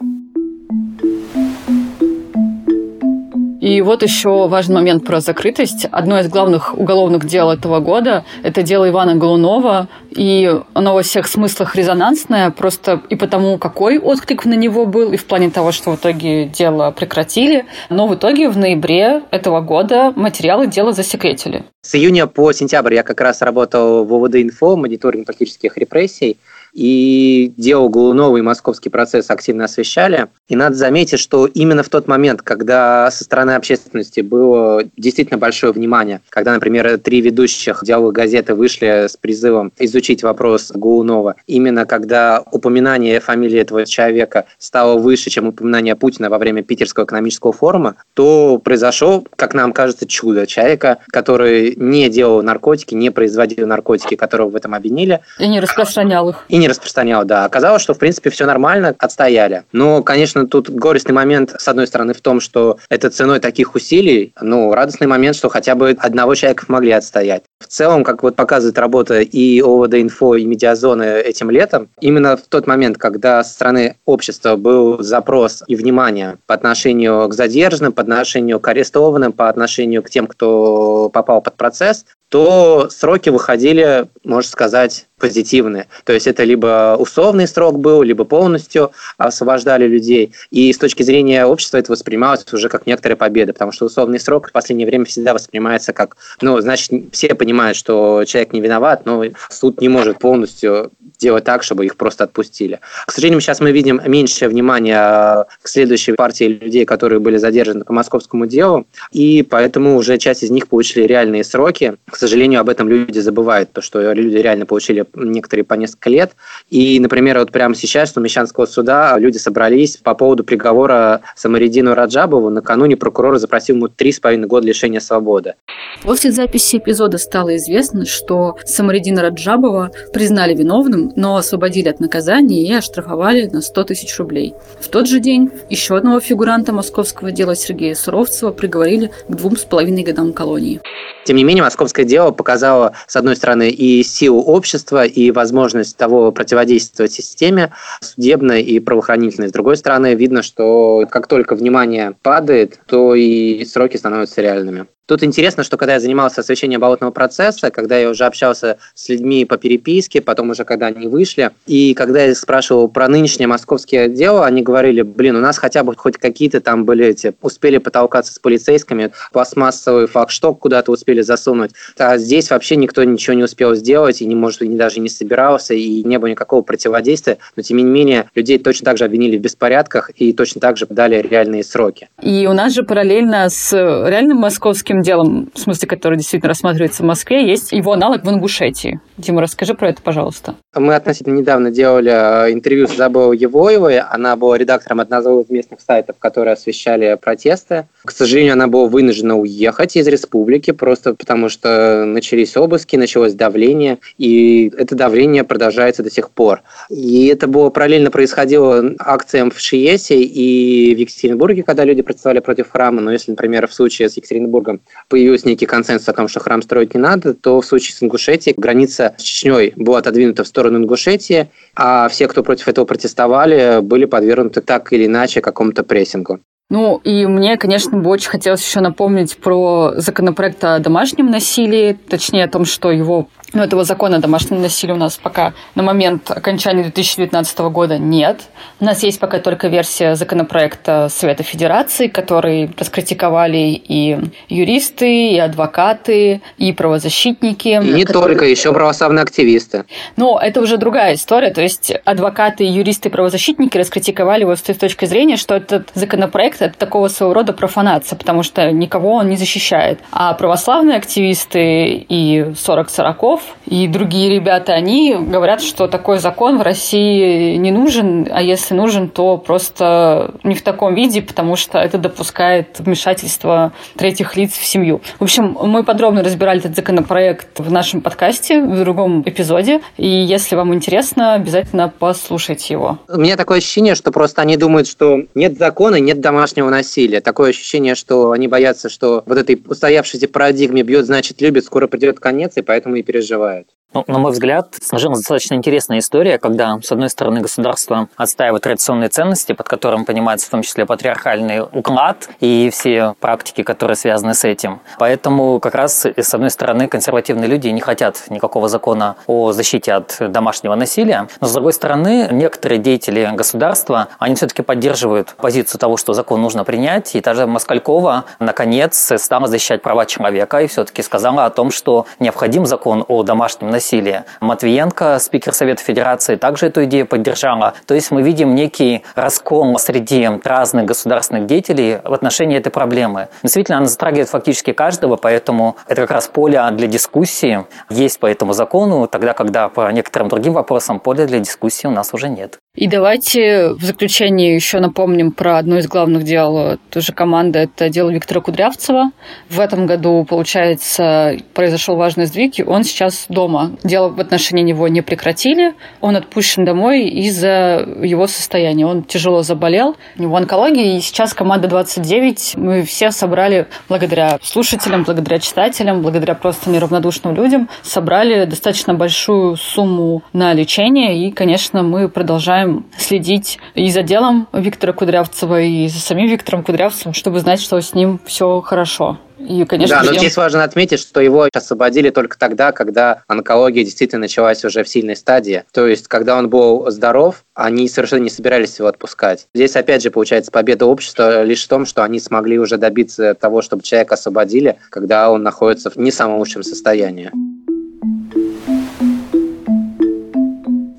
И 3.66 3.82
вот 3.82 4.04
еще 4.04 4.48
важный 4.48 4.76
момент 4.76 5.06
про 5.06 5.22
закрытость. 5.22 5.88
Одно 5.90 6.20
из 6.20 6.28
главных 6.30 6.78
уголовных 6.78 7.26
дел 7.26 7.50
этого 7.50 7.80
года– 7.80 8.24
это 8.44 8.62
дело 8.62 8.88
Ивана 8.88 9.16
Голунова, 9.16 9.88
и 10.12 10.54
оно 10.74 10.94
во 10.94 11.02
всех 11.02 11.26
смыслах 11.26 11.76
резонансное, 11.76 12.52
просто 12.52 13.02
и 13.10 13.16
потому, 13.16 13.58
какой 13.58 13.98
отклик 13.98 14.46
на 14.46 14.54
него 14.54 14.86
был, 14.86 15.14
и 15.14 15.18
в 15.18 15.26
плане 15.26 15.50
того, 15.50 15.72
что 15.72 15.90
в 15.90 15.96
итоге 15.96 16.46
дело 16.46 16.92
прекратили. 16.92 17.66
Но 17.90 18.06
в 18.06 18.14
итоге 18.14 18.50
в 18.50 18.58
ноябре 18.58 19.24
этого 19.32 19.62
года 19.62 20.14
материалы 20.16 20.68
дела 20.68 20.92
засекретили. 20.92 21.64
С 21.82 21.96
июня 21.96 22.28
по 22.28 22.52
сентябрь 22.52 22.94
я 22.94 23.02
как 23.02 23.20
раз 23.20 23.42
работал 23.42 24.06
в 24.06 24.14
ОВД-инфо, 24.14 24.76
мониторинг 24.76 25.26
политических 25.26 25.76
репрессий 25.78 26.38
и 26.76 27.54
дело 27.56 27.88
Голунова 27.88 28.38
и 28.38 28.42
московский 28.42 28.90
процесс 28.90 29.32
активно 29.32 29.64
освещали. 29.66 30.28
И 30.50 30.56
надо 30.56 30.76
заметить, 30.76 31.20
что 31.20 31.48
именно 31.48 31.82
в 31.84 31.90
тот 31.90 32.08
момент, 32.08 32.42
когда 32.42 33.10
со 33.10 33.24
стороны 33.24 33.52
общественности 33.52 34.20
было 34.20 34.84
действительно 34.98 35.38
большое 35.38 35.72
внимание, 35.72 36.22
когда, 36.30 36.54
например, 36.54 37.00
три 37.00 37.22
ведущих 37.22 37.80
диалога 37.84 38.22
газеты 38.22 38.54
вышли 38.54 39.08
с 39.08 39.16
призывом 39.16 39.72
изучить 39.80 40.22
вопрос 40.22 40.72
Голунова, 40.74 41.36
именно 41.48 41.86
когда 41.86 42.44
упоминание 42.52 43.20
фамилии 43.20 43.60
этого 43.60 43.86
человека 43.86 44.46
стало 44.58 45.00
выше, 45.00 45.30
чем 45.30 45.48
упоминание 45.48 45.96
Путина 45.96 46.30
во 46.30 46.38
время 46.38 46.62
Питерского 46.62 47.06
экономического 47.06 47.54
форума, 47.54 47.96
то 48.14 48.60
произошло, 48.60 49.24
как 49.36 49.54
нам 49.54 49.72
кажется, 49.72 50.06
чудо 50.06 50.46
человека, 50.46 51.00
который 51.08 51.76
не 51.78 52.10
делал 52.10 52.42
наркотики, 52.44 52.94
не 52.94 53.12
производил 53.12 53.66
наркотики, 53.66 54.16
которого 54.16 54.50
в 54.50 54.56
этом 54.56 54.74
обвинили. 54.74 55.22
И 55.40 55.48
не 55.48 55.60
распространял 55.60 56.30
их. 56.30 56.46
И 56.50 56.58
не 56.58 56.65
распространял, 56.68 57.26
да. 57.26 57.46
Оказалось, 57.46 57.82
что, 57.82 57.94
в 57.94 58.00
принципе, 58.00 58.30
все 58.30 58.46
нормально, 58.46 58.96
отстояли. 59.00 59.64
Но, 59.72 60.04
конечно, 60.04 60.48
тут 60.48 60.70
горестный 60.70 61.14
момент, 61.14 61.56
с 61.58 61.68
одной 61.68 61.88
стороны, 61.88 62.14
в 62.14 62.22
том, 62.22 62.40
что 62.40 62.78
это 62.90 63.10
ценой 63.10 63.40
таких 63.40 63.76
усилий, 63.76 64.34
ну, 64.42 64.74
радостный 64.74 65.08
момент, 65.08 65.36
что 65.36 65.50
хотя 65.50 65.76
бы 65.76 65.96
одного 66.00 66.36
человека 66.36 66.66
могли 66.68 66.92
отстоять. 66.92 67.44
В 67.60 67.68
целом, 67.68 68.04
как 68.04 68.24
вот 68.24 68.36
показывает 68.36 68.78
работа 68.78 69.22
и 69.22 69.62
ОВД-инфо, 69.62 70.36
и 70.36 70.46
медиазоны 70.46 71.04
этим 71.04 71.50
летом, 71.50 71.90
именно 72.00 72.38
в 72.38 72.42
тот 72.42 72.68
момент, 72.68 72.98
когда 72.98 73.44
со 73.44 73.54
стороны 73.54 73.98
общества 74.06 74.56
был 74.56 75.02
запрос 75.02 75.64
и 75.68 75.76
внимание 75.76 76.38
по 76.46 76.54
отношению 76.54 77.28
к 77.30 77.34
задержанным, 77.34 77.94
по 77.94 78.02
отношению 78.02 78.60
к 78.60 78.68
арестованным, 78.68 79.32
по 79.34 79.50
отношению 79.50 80.04
к 80.04 80.10
тем, 80.10 80.28
кто 80.28 81.10
попал 81.10 81.42
под 81.42 81.56
процесс, 81.56 82.06
то 82.30 82.90
сроки 82.90 83.30
выходили, 83.30 84.08
можно 84.24 84.50
сказать, 84.50 85.08
позитивные. 85.20 85.88
То 86.04 86.14
есть 86.14 86.28
это 86.28 86.44
либо 86.44 86.96
условный 87.00 87.48
срок 87.48 87.80
был, 87.80 88.02
либо 88.04 88.26
полностью 88.26 88.92
освобождали 89.18 89.88
людей. 89.88 90.34
И 90.52 90.72
с 90.74 90.78
точки 90.78 91.04
зрения 91.04 91.46
общества 91.46 91.78
это 91.78 91.92
воспринималось 91.92 92.46
уже 92.52 92.68
как 92.68 92.86
некоторая 92.88 93.16
победа, 93.16 93.54
потому 93.54 93.72
что 93.72 93.86
условный 93.86 94.20
срок 94.20 94.50
в 94.50 94.52
последнее 94.52 94.88
время 94.88 95.06
всегда 95.06 95.34
воспринимается 95.34 95.94
как, 95.94 96.18
ну, 96.42 96.60
значит, 96.60 96.92
все 97.12 97.34
понимают, 97.36 97.78
что 97.78 98.24
человек 98.26 98.54
не 98.54 98.62
виноват, 98.62 99.06
но 99.06 99.24
суд 99.50 99.80
не 99.80 99.88
может 99.88 100.20
полностью 100.20 100.92
делать 101.20 101.44
так, 101.44 101.64
чтобы 101.64 101.86
их 101.86 101.96
просто 101.98 102.24
отпустили. 102.24 102.80
К 103.06 103.12
сожалению, 103.12 103.42
сейчас 103.42 103.60
мы 103.60 103.72
видим 103.72 104.02
меньшее 104.06 104.50
внимание 104.50 105.46
к 105.62 105.68
следующей 105.68 106.14
партии 106.14 106.46
людей, 106.46 106.86
которые 106.86 107.20
были 107.20 107.38
задержаны 107.38 107.86
по 107.86 107.94
московскому 107.94 108.46
делу, 108.46 108.88
и 109.12 109.44
поэтому 109.44 109.98
уже 109.98 110.18
часть 110.18 110.44
из 110.44 110.52
них 110.52 110.68
получили 110.68 111.04
реальные 111.06 111.44
сроки. 111.44 111.96
К 112.10 112.16
сожалению, 112.16 112.62
об 112.62 112.70
этом 112.70 112.90
люди 112.90 113.20
забывают, 113.20 113.72
то 113.72 113.82
что 113.82 114.14
люди 114.14 114.38
реально 114.38 114.66
получили 114.66 115.06
некоторые 115.16 115.64
по 115.66 115.74
несколько 115.76 116.10
лет. 116.10 116.32
И, 116.70 117.00
например, 117.00 117.40
вот 117.40 117.52
прямо 117.52 117.76
сейчас 117.76 118.16
у 118.16 118.22
Мещанского 118.22 118.66
суда 118.66 119.18
люди 119.18 119.38
собрались 119.38 119.98
по 119.98 120.16
поводу 120.16 120.44
приговора 120.44 121.22
Самаридину 121.36 121.94
Раджабову. 121.94 122.50
Накануне 122.50 122.98
прокурор 122.98 123.38
запросил 123.38 123.76
ему 123.76 123.88
три 123.88 124.12
с 124.12 124.20
половиной 124.20 124.48
года 124.48 124.68
лишения 124.68 125.00
свободы. 125.00 125.56
После 126.04 126.32
записи 126.32 126.78
эпизода 126.78 127.18
стало 127.18 127.56
известно, 127.58 128.06
что 128.06 128.58
Самаридина 128.66 129.22
Раджабова 129.22 129.92
признали 130.14 130.56
виновным, 130.56 131.05
но 131.16 131.38
освободили 131.38 131.90
от 131.90 132.00
наказания 132.00 132.68
и 132.68 132.74
оштрафовали 132.74 133.46
на 133.48 133.62
100 133.62 133.84
тысяч 133.86 134.18
рублей. 134.18 134.54
В 134.80 134.88
тот 134.88 135.08
же 135.08 135.20
день 135.20 135.52
еще 135.70 135.98
одного 135.98 136.20
фигуранта 136.20 136.74
московского 136.74 137.32
дела 137.32 137.56
Сергея 137.56 137.96
Суровцева 137.96 138.52
приговорили 138.52 139.12
к 139.28 139.36
двум 139.36 139.58
с 139.58 139.64
половиной 139.64 140.04
годам 140.04 140.34
колонии. 140.34 140.82
Тем 141.26 141.38
не 141.38 141.44
менее, 141.44 141.64
московское 141.64 142.06
дело 142.06 142.32
показало, 142.32 142.94
с 143.08 143.16
одной 143.16 143.36
стороны, 143.36 143.70
и 143.70 144.04
силу 144.04 144.42
общества, 144.42 145.06
и 145.06 145.32
возможность 145.32 145.98
того 145.98 146.32
противодействовать 146.32 147.12
системе 147.12 147.74
судебной 148.02 148.62
и 148.62 148.80
правоохранительной. 148.80 149.50
С 149.50 149.52
другой 149.52 149.78
стороны, 149.78 150.14
видно, 150.16 150.44
что 150.44 151.08
как 151.10 151.28
только 151.28 151.56
внимание 151.56 152.16
падает, 152.22 152.80
то 152.88 153.16
и 153.16 153.66
сроки 153.66 153.98
становятся 153.98 154.42
реальными. 154.42 154.86
Тут 155.08 155.22
интересно, 155.22 155.64
что 155.64 155.78
когда 155.78 155.94
я 155.94 156.00
занимался 156.00 156.42
освещением 156.42 156.80
болотного 156.80 157.12
процесса, 157.12 157.70
когда 157.70 157.96
я 157.96 158.10
уже 158.10 158.26
общался 158.26 158.80
с 158.96 159.08
людьми 159.08 159.46
по 159.46 159.58
переписке, 159.58 160.20
потом 160.20 160.50
уже 160.50 160.66
когда 160.66 160.88
они 160.88 161.06
вышли, 161.08 161.52
и 161.68 161.94
когда 161.94 162.24
я 162.24 162.34
спрашивал 162.34 162.88
про 162.88 163.08
нынешнее 163.08 163.46
московское 163.46 164.08
дело, 164.08 164.48
они 164.48 164.64
говорили, 164.64 165.04
блин, 165.04 165.36
у 165.36 165.42
нас 165.42 165.60
хотя 165.60 165.84
бы 165.84 165.96
хоть 165.96 166.18
какие-то 166.18 166.60
там 166.60 166.86
были 166.86 167.06
эти, 167.06 167.36
успели 167.44 167.78
потолкаться 167.78 168.34
с 168.34 168.40
полицейскими, 168.40 169.12
пластмассовый 169.32 170.08
флагшток 170.08 170.58
куда-то 170.58 170.92
успели 170.92 171.22
засунуть. 171.22 171.74
А 172.00 172.18
здесь 172.18 172.50
вообще 172.50 172.76
никто 172.76 173.04
ничего 173.04 173.36
не 173.36 173.44
успел 173.44 173.76
сделать, 173.76 174.24
и 174.24 174.26
не 174.26 174.34
может, 174.34 174.64
и 174.64 174.70
даже 174.70 175.00
не 175.00 175.10
собирался, 175.10 175.76
и 175.76 176.04
не 176.04 176.18
было 176.18 176.32
никакого 176.32 176.64
противодействия, 176.64 177.38
но 177.56 177.62
тем 177.62 177.78
не 177.78 177.84
менее 177.84 178.32
людей 178.34 178.58
точно 178.58 178.86
так 178.86 178.98
же 178.98 179.06
обвинили 179.06 179.38
в 179.38 179.42
беспорядках 179.42 180.10
и 180.16 180.34
точно 180.34 180.62
так 180.62 180.78
же 180.78 180.88
дали 180.90 181.22
реальные 181.22 181.64
сроки. 181.64 182.10
И 182.24 182.48
у 182.48 182.54
нас 182.54 182.74
же 182.74 182.82
параллельно 182.82 183.48
с 183.50 183.72
реальным 183.72 184.38
московским 184.38 184.95
делом, 185.02 185.50
в 185.54 185.60
смысле, 185.60 185.88
который 185.88 186.18
действительно 186.18 186.50
рассматривается 186.50 187.04
в 187.04 187.06
Москве, 187.06 187.48
есть 187.48 187.72
его 187.72 187.94
аналог 187.94 188.24
в 188.24 188.30
Ингушетии. 188.30 189.00
Дима, 189.18 189.42
расскажи 189.42 189.74
про 189.74 189.90
это, 189.90 190.02
пожалуйста. 190.02 190.56
Мы 190.74 190.96
относительно 190.96 191.36
недавно 191.36 191.72
делали 191.72 192.12
э, 192.12 192.54
интервью 192.54 192.88
с 192.88 192.96
Забой 192.96 193.38
Евоевой. 193.38 194.00
Она 194.00 194.36
была 194.36 194.58
редактором 194.58 195.00
одного 195.00 195.42
из 195.42 195.50
местных 195.50 195.80
сайтов, 195.82 196.18
которые 196.20 196.54
освещали 196.54 197.18
протесты. 197.22 197.88
К 198.04 198.12
сожалению, 198.12 198.54
она 198.54 198.68
была 198.68 198.88
вынуждена 198.88 199.38
уехать 199.38 199.96
из 199.96 200.08
республики, 200.08 200.72
просто 200.72 201.14
потому 201.14 201.50
что 201.50 202.06
начались 202.06 202.58
обыски, 202.58 202.96
началось 202.96 203.34
давление, 203.34 204.00
и 204.18 204.72
это 204.78 204.96
давление 204.96 205.44
продолжается 205.44 206.04
до 206.04 206.12
сих 206.12 206.30
пор. 206.30 206.62
И 206.90 207.28
это 207.28 207.48
было 207.48 207.70
параллельно 207.70 208.12
происходило 208.12 208.84
акциям 209.00 209.52
в 209.52 209.60
Шиесе 209.60 210.22
и 210.22 210.94
в 210.96 210.98
Екатеринбурге, 210.98 211.64
когда 211.64 211.84
люди 211.84 212.02
протестовали 212.02 212.40
против 212.40 212.70
храма. 212.72 213.02
Но 213.02 213.12
если, 213.12 213.32
например, 213.32 213.68
в 213.68 213.74
случае 213.74 214.10
с 214.10 214.18
Екатеринбургом 214.18 214.82
появился 215.10 215.48
некий 215.48 215.66
консенсус 215.66 216.10
о 216.10 216.14
том, 216.14 216.28
что 216.28 216.40
храм 216.40 216.62
строить 216.62 216.94
не 216.94 217.00
надо, 217.00 217.34
то 217.34 217.62
в 217.62 217.66
случае 217.66 217.96
с 217.96 218.04
Ингушетией 218.04 218.56
граница 218.58 219.16
с 219.18 219.22
Чечней 219.22 219.74
была 219.76 220.00
отодвинута 220.00 220.44
в 220.44 220.48
сторону 220.48 220.80
Ингушетии, 220.80 221.50
а 221.76 222.08
все, 222.10 222.28
кто 222.28 222.44
против 222.44 222.68
этого 222.68 222.86
протестовали, 222.86 223.80
были 223.82 224.06
подвергнуты 224.06 224.62
так 224.62 224.92
или 224.94 225.06
иначе 225.06 225.42
какому-то 225.42 225.84
прессингу. 225.84 226.40
Ну, 226.70 227.00
и 227.04 227.28
мне, 227.28 227.58
конечно, 227.58 227.98
бы 227.98 228.10
очень 228.10 228.30
хотелось 228.30 228.66
еще 228.66 228.80
напомнить 228.80 229.38
про 229.38 229.94
законопроект 229.98 230.64
о 230.64 230.80
домашнем 230.80 231.30
насилии, 231.30 231.98
точнее 232.10 232.46
о 232.46 232.50
том, 232.50 232.66
что 232.66 232.92
его 232.92 233.28
но 233.56 233.64
этого 233.64 233.86
закона 233.86 234.18
о 234.18 234.20
домашнем 234.20 234.62
насилии 234.62 234.92
у 234.92 234.98
нас 234.98 235.18
пока 235.18 235.54
на 235.74 235.82
момент 235.82 236.30
окончания 236.30 236.84
2019 236.84 237.58
года 237.60 237.98
нет. 237.98 238.42
У 238.80 238.86
нас 238.86 239.02
есть 239.02 239.20
пока 239.20 239.40
только 239.40 239.70
версия 239.70 240.16
законопроекта 240.16 241.08
Совета 241.10 241.44
Федерации, 241.44 242.08
который 242.08 242.70
раскритиковали 242.78 243.82
и 243.88 244.20
юристы, 244.50 245.32
и 245.32 245.40
адвокаты, 245.40 246.42
и 246.58 246.74
правозащитники. 246.74 247.70
И 247.70 247.94
не 247.94 248.04
которые... 248.04 248.36
только, 248.36 248.46
еще 248.46 248.74
православные 248.74 249.24
активисты. 249.24 249.86
Но 250.18 250.38
это 250.40 250.62
уже 250.62 250.78
другая 250.78 251.16
история. 251.16 251.52
То 251.52 251.62
есть 251.62 251.94
адвокаты, 252.04 252.66
юристы, 252.66 253.10
правозащитники 253.10 253.78
раскритиковали 253.78 254.42
его 254.42 254.56
с 254.56 254.62
той 254.62 254.76
точки 254.76 255.06
зрения, 255.06 255.38
что 255.38 255.56
этот 255.56 255.90
законопроект– 255.94 256.58
это 256.62 256.78
такого 256.78 257.08
своего 257.08 257.34
рода 257.34 257.54
профанация, 257.54 258.18
потому 258.18 258.44
что 258.44 258.70
никого 258.72 259.14
он 259.14 259.30
не 259.30 259.38
защищает. 259.38 260.00
А 260.12 260.34
православные 260.34 260.98
активисты 260.98 262.06
и 262.10 262.54
40 262.58 262.90
сороков 262.90 263.45
и 263.66 263.88
другие 263.88 264.30
ребята, 264.30 264.74
они 264.74 265.16
говорят, 265.16 265.62
что 265.62 265.88
такой 265.88 266.20
закон 266.20 266.60
в 266.60 266.62
России 266.62 267.56
не 267.56 267.72
нужен, 267.72 268.28
а 268.32 268.42
если 268.42 268.76
нужен, 268.76 269.10
то 269.10 269.38
просто 269.38 270.36
не 270.44 270.56
в 270.56 270.62
таком 270.62 270.94
виде, 270.94 271.22
потому 271.22 271.56
что 271.56 271.80
это 271.80 271.98
допускает 271.98 272.80
вмешательство 272.80 273.74
третьих 273.96 274.36
лиц 274.36 274.54
в 274.54 274.66
семью. 274.66 275.02
В 275.20 275.24
общем, 275.24 275.58
мы 275.62 275.84
подробно 275.84 276.24
разбирали 276.24 276.60
этот 276.60 276.76
законопроект 276.76 277.60
в 277.60 277.72
нашем 277.72 278.02
подкасте, 278.02 278.62
в 278.62 278.80
другом 278.80 279.24
эпизоде, 279.26 279.82
и 279.98 280.08
если 280.08 280.56
вам 280.56 280.74
интересно, 280.74 281.34
обязательно 281.34 281.92
послушайте 281.98 282.74
его. 282.74 283.00
У 283.08 283.20
меня 283.20 283.36
такое 283.36 283.58
ощущение, 283.58 283.96
что 283.96 284.12
просто 284.12 284.42
они 284.42 284.58
думают, 284.58 284.88
что 284.88 285.22
нет 285.34 285.58
закона, 285.58 286.00
нет 286.00 286.22
домашнего 286.22 286.70
насилия. 286.70 287.22
Такое 287.22 287.50
ощущение, 287.50 287.96
что 287.96 288.32
они 288.32 288.48
боятся, 288.48 288.90
что 288.90 289.24
вот 289.26 289.38
этой 289.38 289.62
устоявшейся 289.68 290.28
парадигме 290.28 290.84
бьет, 290.84 291.06
значит, 291.06 291.42
любит, 291.42 291.66
скоро 291.66 291.88
придет 291.88 292.20
конец, 292.20 292.54
и 292.58 292.62
поэтому 292.62 292.96
и 292.96 293.04
переживают 293.04 293.35
переживают. 293.36 293.76
Ну, 293.96 294.04
на 294.08 294.20
мой 294.20 294.34
взгляд, 294.34 294.76
сложилась 294.82 295.20
достаточно 295.20 295.54
интересная 295.54 296.00
история, 296.00 296.38
когда, 296.38 296.78
с 296.84 296.92
одной 296.92 297.10
стороны, 297.10 297.40
государство 297.40 298.10
отстаивает 298.18 298.62
традиционные 298.62 299.08
ценности, 299.08 299.54
под 299.54 299.70
которым 299.70 300.04
понимается 300.04 300.48
в 300.48 300.50
том 300.50 300.64
числе 300.64 300.86
патриархальный 300.86 301.62
уклад 301.62 302.28
и 302.42 302.70
все 302.74 303.16
практики, 303.22 303.64
которые 303.64 303.96
связаны 303.96 304.34
с 304.34 304.44
этим. 304.44 304.82
Поэтому 305.00 305.62
как 305.62 305.76
раз, 305.76 306.06
с 306.06 306.34
одной 306.34 306.50
стороны, 306.50 306.90
консервативные 306.90 307.48
люди 307.48 307.70
не 307.70 307.80
хотят 307.80 308.26
никакого 308.30 308.68
закона 308.68 309.16
о 309.28 309.54
защите 309.54 309.94
от 309.94 310.18
домашнего 310.20 310.76
насилия, 310.76 311.30
но, 311.40 311.48
с 311.48 311.54
другой 311.54 311.72
стороны, 311.72 312.28
некоторые 312.32 312.80
деятели 312.80 313.32
государства, 313.34 314.10
они 314.20 314.36
все-таки 314.36 314.62
поддерживают 314.62 315.36
позицию 315.38 315.80
того, 315.80 315.96
что 315.96 316.12
закон 316.14 316.42
нужно 316.42 316.66
принять, 316.66 317.16
и 317.16 317.22
даже 317.22 317.48
Москалькова, 317.48 318.26
наконец, 318.40 319.14
стала 319.16 319.48
защищать 319.48 319.82
права 319.82 320.06
человека 320.06 320.60
и 320.60 320.68
все-таки 320.68 321.02
сказала 321.02 321.46
о 321.46 321.50
том, 321.50 321.72
что 321.72 322.08
необходим 322.20 322.66
закон 322.66 323.06
о 323.08 323.24
домашнем 323.24 323.70
насилии, 323.70 323.85
насилия. 323.86 324.26
Матвиенко, 324.42 325.20
спикер 325.20 325.54
Совета 325.54 325.84
Федерации, 325.84 326.38
также 326.38 326.68
эту 326.68 326.86
идею 326.86 327.06
поддержала. 327.06 327.76
То 327.86 327.94
есть 327.94 328.10
мы 328.10 328.24
видим 328.24 328.56
некий 328.56 329.04
раскол 329.16 329.78
среди 329.78 330.28
разных 330.44 330.86
государственных 330.86 331.46
деятелей 331.46 332.00
в 332.04 332.14
отношении 332.14 332.58
этой 332.58 332.72
проблемы. 332.72 333.28
Действительно, 333.44 333.78
она 333.78 333.86
затрагивает 333.86 334.30
фактически 334.30 334.74
каждого, 334.74 335.18
поэтому 335.18 335.76
это 335.88 336.02
как 336.02 336.12
раз 336.12 336.28
поле 336.28 336.56
для 336.72 336.88
дискуссии 336.88 337.66
есть 337.90 338.20
по 338.20 338.26
этому 338.26 338.54
закону, 338.54 339.08
тогда, 339.08 339.34
когда 339.34 339.70
по 339.70 339.92
некоторым 339.92 340.30
другим 340.30 340.54
вопросам 340.54 341.00
поля 341.00 341.28
для 341.28 341.40
дискуссии 341.40 341.86
у 341.86 341.92
нас 341.92 342.14
уже 342.14 342.30
нет. 342.30 342.58
И 342.76 342.88
давайте 342.88 343.70
в 343.70 343.82
заключение 343.84 344.54
еще 344.54 344.80
напомним 344.80 345.32
про 345.32 345.58
одно 345.58 345.78
из 345.78 345.88
главных 345.88 346.24
дел 346.24 346.78
тоже 346.90 347.14
команды. 347.14 347.60
Это 347.60 347.90
дело 347.90 348.10
Виктора 348.10 348.42
Кудрявцева. 348.42 349.12
В 349.50 349.62
этом 349.62 349.86
году, 349.86 350.26
получается, 350.30 351.38
произошел 351.54 351.96
важный 351.96 352.26
сдвиг, 352.26 352.60
и 352.60 352.64
он 352.64 352.84
сейчас 352.84 353.28
дома. 353.30 353.72
Дело 353.84 354.10
в 354.10 354.20
отношении 354.20 354.62
него 354.64 354.90
не 354.90 355.02
прекратили. 355.02 355.74
Он 356.02 356.18
отпущен 356.18 356.66
домой 356.66 357.06
из-за 357.08 357.88
его 358.02 358.28
состояния. 358.28 358.86
Он 358.86 359.04
тяжело 359.04 359.42
заболел. 359.42 359.96
У 360.18 360.24
него 360.24 360.36
онкология, 360.36 360.98
и 360.98 361.00
сейчас 361.00 361.34
команда 361.34 361.70
29 361.70 362.56
мы 362.58 362.84
все 362.84 363.12
собрали 363.12 363.68
благодаря 363.88 364.38
слушателям, 364.42 365.04
благодаря 365.04 365.40
читателям, 365.40 366.02
благодаря 366.02 366.36
просто 366.36 366.70
неравнодушным 366.70 367.36
людям, 367.36 367.70
собрали 367.84 368.44
достаточно 368.44 368.94
большую 368.94 369.56
сумму 369.56 370.24
на 370.34 370.54
лечение. 370.54 371.26
И, 371.26 371.32
конечно, 371.32 371.82
мы 371.82 372.10
продолжаем 372.10 372.65
продолжаем 372.66 372.86
следить 372.98 373.60
и 373.74 373.90
за 373.92 374.04
делом 374.04 374.48
Виктора 374.54 374.94
Кудрявцева, 374.94 375.62
и 375.62 375.88
за 375.88 376.00
самим 376.00 376.28
Виктором 376.28 376.64
Кудрявцевым, 376.64 377.14
чтобы 377.14 377.40
знать, 377.40 377.62
что 377.62 377.80
с 377.80 377.94
ним 377.94 378.20
все 378.26 378.62
хорошо. 378.62 379.20
И, 379.38 379.64
конечно, 379.66 379.98
да, 379.98 380.04
но 380.12 380.18
здесь 380.18 380.38
важно 380.38 380.64
отметить, 380.64 381.00
что 381.00 381.20
его 381.20 381.48
освободили 381.54 382.10
только 382.10 382.38
тогда, 382.38 382.72
когда 382.72 383.22
онкология 383.28 383.84
действительно 383.84 384.22
началась 384.22 384.66
уже 384.66 384.84
в 384.84 384.90
сильной 384.90 385.16
стадии. 385.16 385.64
То 385.72 385.86
есть, 385.86 386.08
когда 386.08 386.38
он 386.38 386.50
был 386.50 386.90
здоров, 386.90 387.44
они 387.54 387.88
совершенно 387.88 388.24
не 388.24 388.30
собирались 388.32 388.80
его 388.80 388.88
отпускать. 388.88 389.48
Здесь, 389.54 389.76
опять 389.76 390.02
же, 390.02 390.10
получается 390.10 390.52
победа 390.52 390.88
общества 390.88 391.44
лишь 391.44 391.64
в 391.64 391.68
том, 391.68 391.86
что 391.86 392.04
они 392.04 392.20
смогли 392.20 392.58
уже 392.58 392.78
добиться 392.78 393.36
того, 393.36 393.62
чтобы 393.62 393.84
человека 393.84 394.16
освободили, 394.16 394.78
когда 394.90 395.30
он 395.30 395.44
находится 395.44 395.92
в 395.92 395.98
не 395.98 396.12
самом 396.12 396.40
лучшем 396.40 396.64
состоянии. 396.64 397.30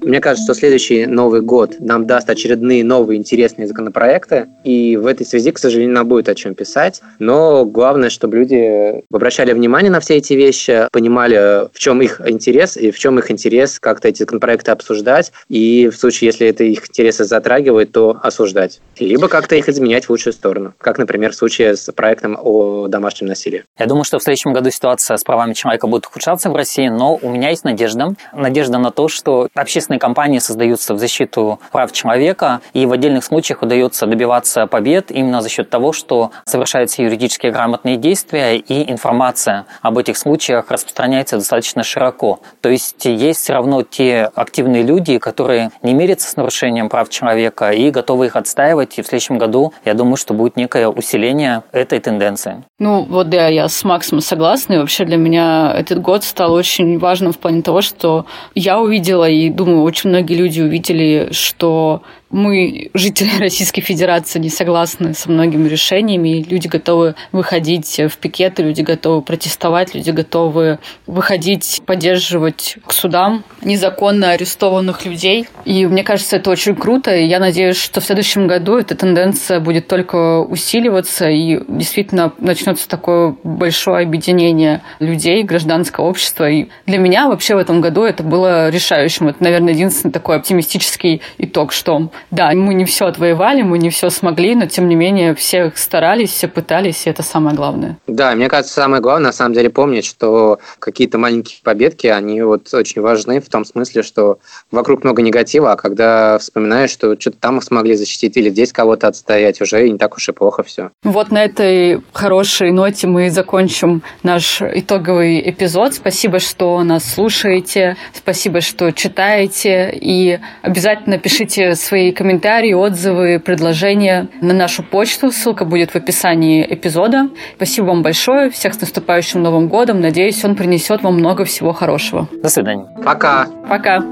Мне 0.06 0.20
кажется, 0.20 0.44
что 0.44 0.60
следующий 0.60 1.04
Новый 1.06 1.40
год 1.40 1.80
нам 1.80 2.06
даст 2.06 2.30
очередные 2.30 2.84
новые 2.84 3.18
интересные 3.18 3.66
законопроекты, 3.66 4.46
и 4.62 4.96
в 4.96 5.04
этой 5.04 5.26
связи, 5.26 5.50
к 5.50 5.58
сожалению, 5.58 5.96
нам 5.96 6.06
будет 6.06 6.28
о 6.28 6.36
чем 6.36 6.54
писать. 6.54 7.02
Но 7.18 7.64
главное, 7.64 8.08
чтобы 8.08 8.36
люди 8.36 9.02
обращали 9.12 9.52
внимание 9.52 9.90
на 9.90 9.98
все 9.98 10.18
эти 10.18 10.34
вещи, 10.34 10.86
понимали, 10.92 11.68
в 11.72 11.78
чем 11.80 12.02
их 12.02 12.20
интерес, 12.24 12.76
и 12.76 12.92
в 12.92 12.98
чем 13.00 13.18
их 13.18 13.32
интерес 13.32 13.80
как-то 13.80 14.06
эти 14.06 14.20
законопроекты 14.20 14.70
обсуждать, 14.70 15.32
и 15.48 15.88
в 15.88 15.96
случае, 15.96 16.28
если 16.28 16.46
это 16.46 16.62
их 16.62 16.88
интересы 16.88 17.24
затрагивает, 17.24 17.90
то 17.90 18.16
осуждать. 18.22 18.80
Либо 19.00 19.26
как-то 19.26 19.56
их 19.56 19.68
изменять 19.68 20.04
в 20.04 20.10
лучшую 20.10 20.34
сторону, 20.34 20.72
как, 20.78 20.98
например, 20.98 21.32
в 21.32 21.34
случае 21.34 21.74
с 21.74 21.92
проектом 21.92 22.38
о 22.40 22.86
домашнем 22.86 23.26
насилии. 23.26 23.64
Я 23.76 23.86
думаю, 23.86 24.04
что 24.04 24.20
в 24.20 24.22
следующем 24.22 24.52
году 24.52 24.70
ситуация 24.70 25.16
с 25.16 25.24
правами 25.24 25.52
человека 25.52 25.88
будет 25.88 26.06
ухудшаться 26.06 26.48
в 26.48 26.54
России, 26.54 26.86
но 26.86 27.18
у 27.20 27.28
меня 27.28 27.50
есть 27.50 27.64
надежда. 27.64 28.14
Надежда 28.32 28.78
на 28.78 28.92
то, 28.92 29.08
что 29.08 29.48
общественные 29.52 29.95
интересные 29.96 29.98
кампании 29.98 30.38
создаются 30.38 30.94
в 30.94 30.98
защиту 30.98 31.58
прав 31.72 31.92
человека, 31.92 32.60
и 32.74 32.86
в 32.86 32.92
отдельных 32.92 33.24
случаях 33.24 33.62
удается 33.62 34.06
добиваться 34.06 34.66
побед 34.66 35.10
именно 35.10 35.40
за 35.40 35.48
счет 35.48 35.70
того, 35.70 35.92
что 35.92 36.30
совершаются 36.44 37.02
юридически 37.02 37.48
грамотные 37.48 37.96
действия, 37.96 38.56
и 38.56 38.90
информация 38.90 39.64
об 39.82 39.98
этих 39.98 40.16
случаях 40.16 40.70
распространяется 40.70 41.36
достаточно 41.36 41.82
широко. 41.82 42.38
То 42.60 42.68
есть 42.68 43.04
есть 43.04 43.40
все 43.40 43.54
равно 43.54 43.82
те 43.82 44.30
активные 44.34 44.82
люди, 44.82 45.18
которые 45.18 45.70
не 45.82 45.94
мирятся 45.94 46.28
с 46.28 46.36
нарушением 46.36 46.88
прав 46.88 47.08
человека 47.08 47.70
и 47.70 47.90
готовы 47.90 48.26
их 48.26 48.36
отстаивать. 48.36 48.98
И 48.98 49.02
в 49.02 49.06
следующем 49.06 49.38
году, 49.38 49.72
я 49.84 49.94
думаю, 49.94 50.16
что 50.16 50.34
будет 50.34 50.56
некое 50.56 50.88
усиление 50.88 51.62
этой 51.72 51.98
тенденции. 52.00 52.64
Ну 52.78 53.02
вот 53.02 53.28
да, 53.28 53.48
я 53.48 53.68
с 53.68 53.84
Максом 53.84 54.20
согласна. 54.20 54.74
И 54.74 54.78
вообще 54.78 55.04
для 55.04 55.16
меня 55.16 55.72
этот 55.76 56.00
год 56.00 56.24
стал 56.24 56.52
очень 56.52 56.98
важным 56.98 57.32
в 57.32 57.38
плане 57.38 57.62
того, 57.62 57.80
что 57.80 58.26
я 58.54 58.78
увидела, 58.78 59.28
и 59.28 59.48
думаю, 59.50 59.82
очень 59.86 60.10
многие 60.10 60.34
люди 60.34 60.60
увидели, 60.60 61.28
что 61.30 62.02
мы, 62.30 62.90
жители 62.94 63.30
Российской 63.38 63.80
Федерации, 63.80 64.38
не 64.38 64.50
согласны 64.50 65.14
со 65.14 65.30
многими 65.30 65.68
решениями. 65.68 66.44
Люди 66.48 66.66
готовы 66.66 67.14
выходить 67.32 67.98
в 67.98 68.18
пикеты, 68.18 68.62
люди 68.62 68.82
готовы 68.82 69.22
протестовать, 69.22 69.94
люди 69.94 70.10
готовы 70.10 70.78
выходить, 71.06 71.82
поддерживать 71.86 72.76
к 72.86 72.92
судам 72.92 73.44
незаконно 73.62 74.30
арестованных 74.30 75.06
людей. 75.06 75.48
И 75.64 75.86
мне 75.86 76.02
кажется, 76.02 76.36
это 76.36 76.50
очень 76.50 76.74
круто. 76.74 77.14
И 77.14 77.26
я 77.26 77.38
надеюсь, 77.38 77.76
что 77.76 78.00
в 78.00 78.04
следующем 78.04 78.46
году 78.46 78.76
эта 78.76 78.94
тенденция 78.94 79.60
будет 79.60 79.86
только 79.86 80.40
усиливаться 80.40 81.28
и 81.28 81.60
действительно 81.68 82.32
начнется 82.38 82.88
такое 82.88 83.36
большое 83.44 84.04
объединение 84.04 84.82
людей, 84.98 85.42
гражданского 85.42 86.06
общества. 86.06 86.50
И 86.50 86.66
для 86.86 86.98
меня 86.98 87.28
вообще 87.28 87.54
в 87.54 87.58
этом 87.58 87.80
году 87.80 88.02
это 88.02 88.22
было 88.22 88.68
решающим. 88.68 89.28
Это, 89.28 89.42
наверное, 89.42 89.72
единственный 89.76 90.10
такой 90.10 90.36
оптимистический 90.36 91.22
итог, 91.38 91.72
что 91.72 92.10
да, 92.30 92.50
мы 92.52 92.74
не 92.74 92.84
все 92.84 93.06
отвоевали, 93.06 93.62
мы 93.62 93.78
не 93.78 93.90
все 93.90 94.10
смогли, 94.10 94.54
но 94.54 94.66
тем 94.66 94.88
не 94.88 94.96
менее 94.96 95.34
все 95.34 95.72
старались, 95.76 96.30
все 96.30 96.48
пытались, 96.48 97.06
и 97.06 97.10
это 97.10 97.22
самое 97.22 97.56
главное. 97.56 97.98
Да, 98.06 98.34
мне 98.34 98.48
кажется, 98.48 98.74
самое 98.74 99.02
главное 99.02 99.26
на 99.28 99.32
самом 99.32 99.54
деле 99.54 99.70
помнить, 99.70 100.04
что 100.04 100.58
какие-то 100.78 101.18
маленькие 101.18 101.60
победки, 101.62 102.06
они 102.06 102.42
вот 102.42 102.72
очень 102.74 103.02
важны 103.02 103.40
в 103.40 103.48
том 103.48 103.64
смысле, 103.64 104.02
что 104.02 104.38
вокруг 104.70 105.04
много 105.04 105.22
негатива, 105.22 105.72
а 105.72 105.76
когда 105.76 106.38
вспоминаешь, 106.38 106.90
что 106.90 107.18
что-то 107.18 107.38
там 107.38 107.60
смогли 107.60 107.94
защитить 107.94 108.36
или 108.36 108.50
здесь 108.50 108.72
кого-то 108.72 109.08
отстоять, 109.08 109.60
уже 109.60 109.88
не 109.88 109.98
так 109.98 110.16
уж 110.16 110.28
и 110.28 110.32
плохо 110.32 110.62
все. 110.62 110.90
Вот 111.02 111.30
на 111.30 111.44
этой 111.44 112.02
хорошей 112.12 112.70
ноте 112.72 113.06
мы 113.06 113.30
закончим 113.30 114.02
наш 114.22 114.62
итоговый 114.62 115.50
эпизод. 115.50 115.94
Спасибо, 115.94 116.38
что 116.38 116.82
нас 116.82 117.04
слушаете, 117.04 117.96
спасибо, 118.12 118.60
что 118.60 118.92
читаете, 118.92 119.65
и 119.66 120.38
обязательно 120.62 121.18
пишите 121.18 121.74
свои 121.74 122.12
комментарии, 122.12 122.72
отзывы, 122.72 123.40
предложения 123.40 124.28
на 124.40 124.54
нашу 124.54 124.82
почту. 124.82 125.30
Ссылка 125.30 125.64
будет 125.64 125.90
в 125.90 125.96
описании 125.96 126.66
эпизода. 126.68 127.28
Спасибо 127.56 127.86
вам 127.86 128.02
большое. 128.02 128.50
Всех 128.50 128.74
с 128.74 128.80
наступающим 128.80 129.42
Новым 129.42 129.68
годом. 129.68 130.00
Надеюсь, 130.00 130.44
он 130.44 130.54
принесет 130.56 131.02
вам 131.02 131.14
много 131.14 131.44
всего 131.44 131.72
хорошего. 131.72 132.28
До 132.42 132.48
свидания. 132.48 132.86
Пока. 133.04 133.46
Пока. 133.68 134.02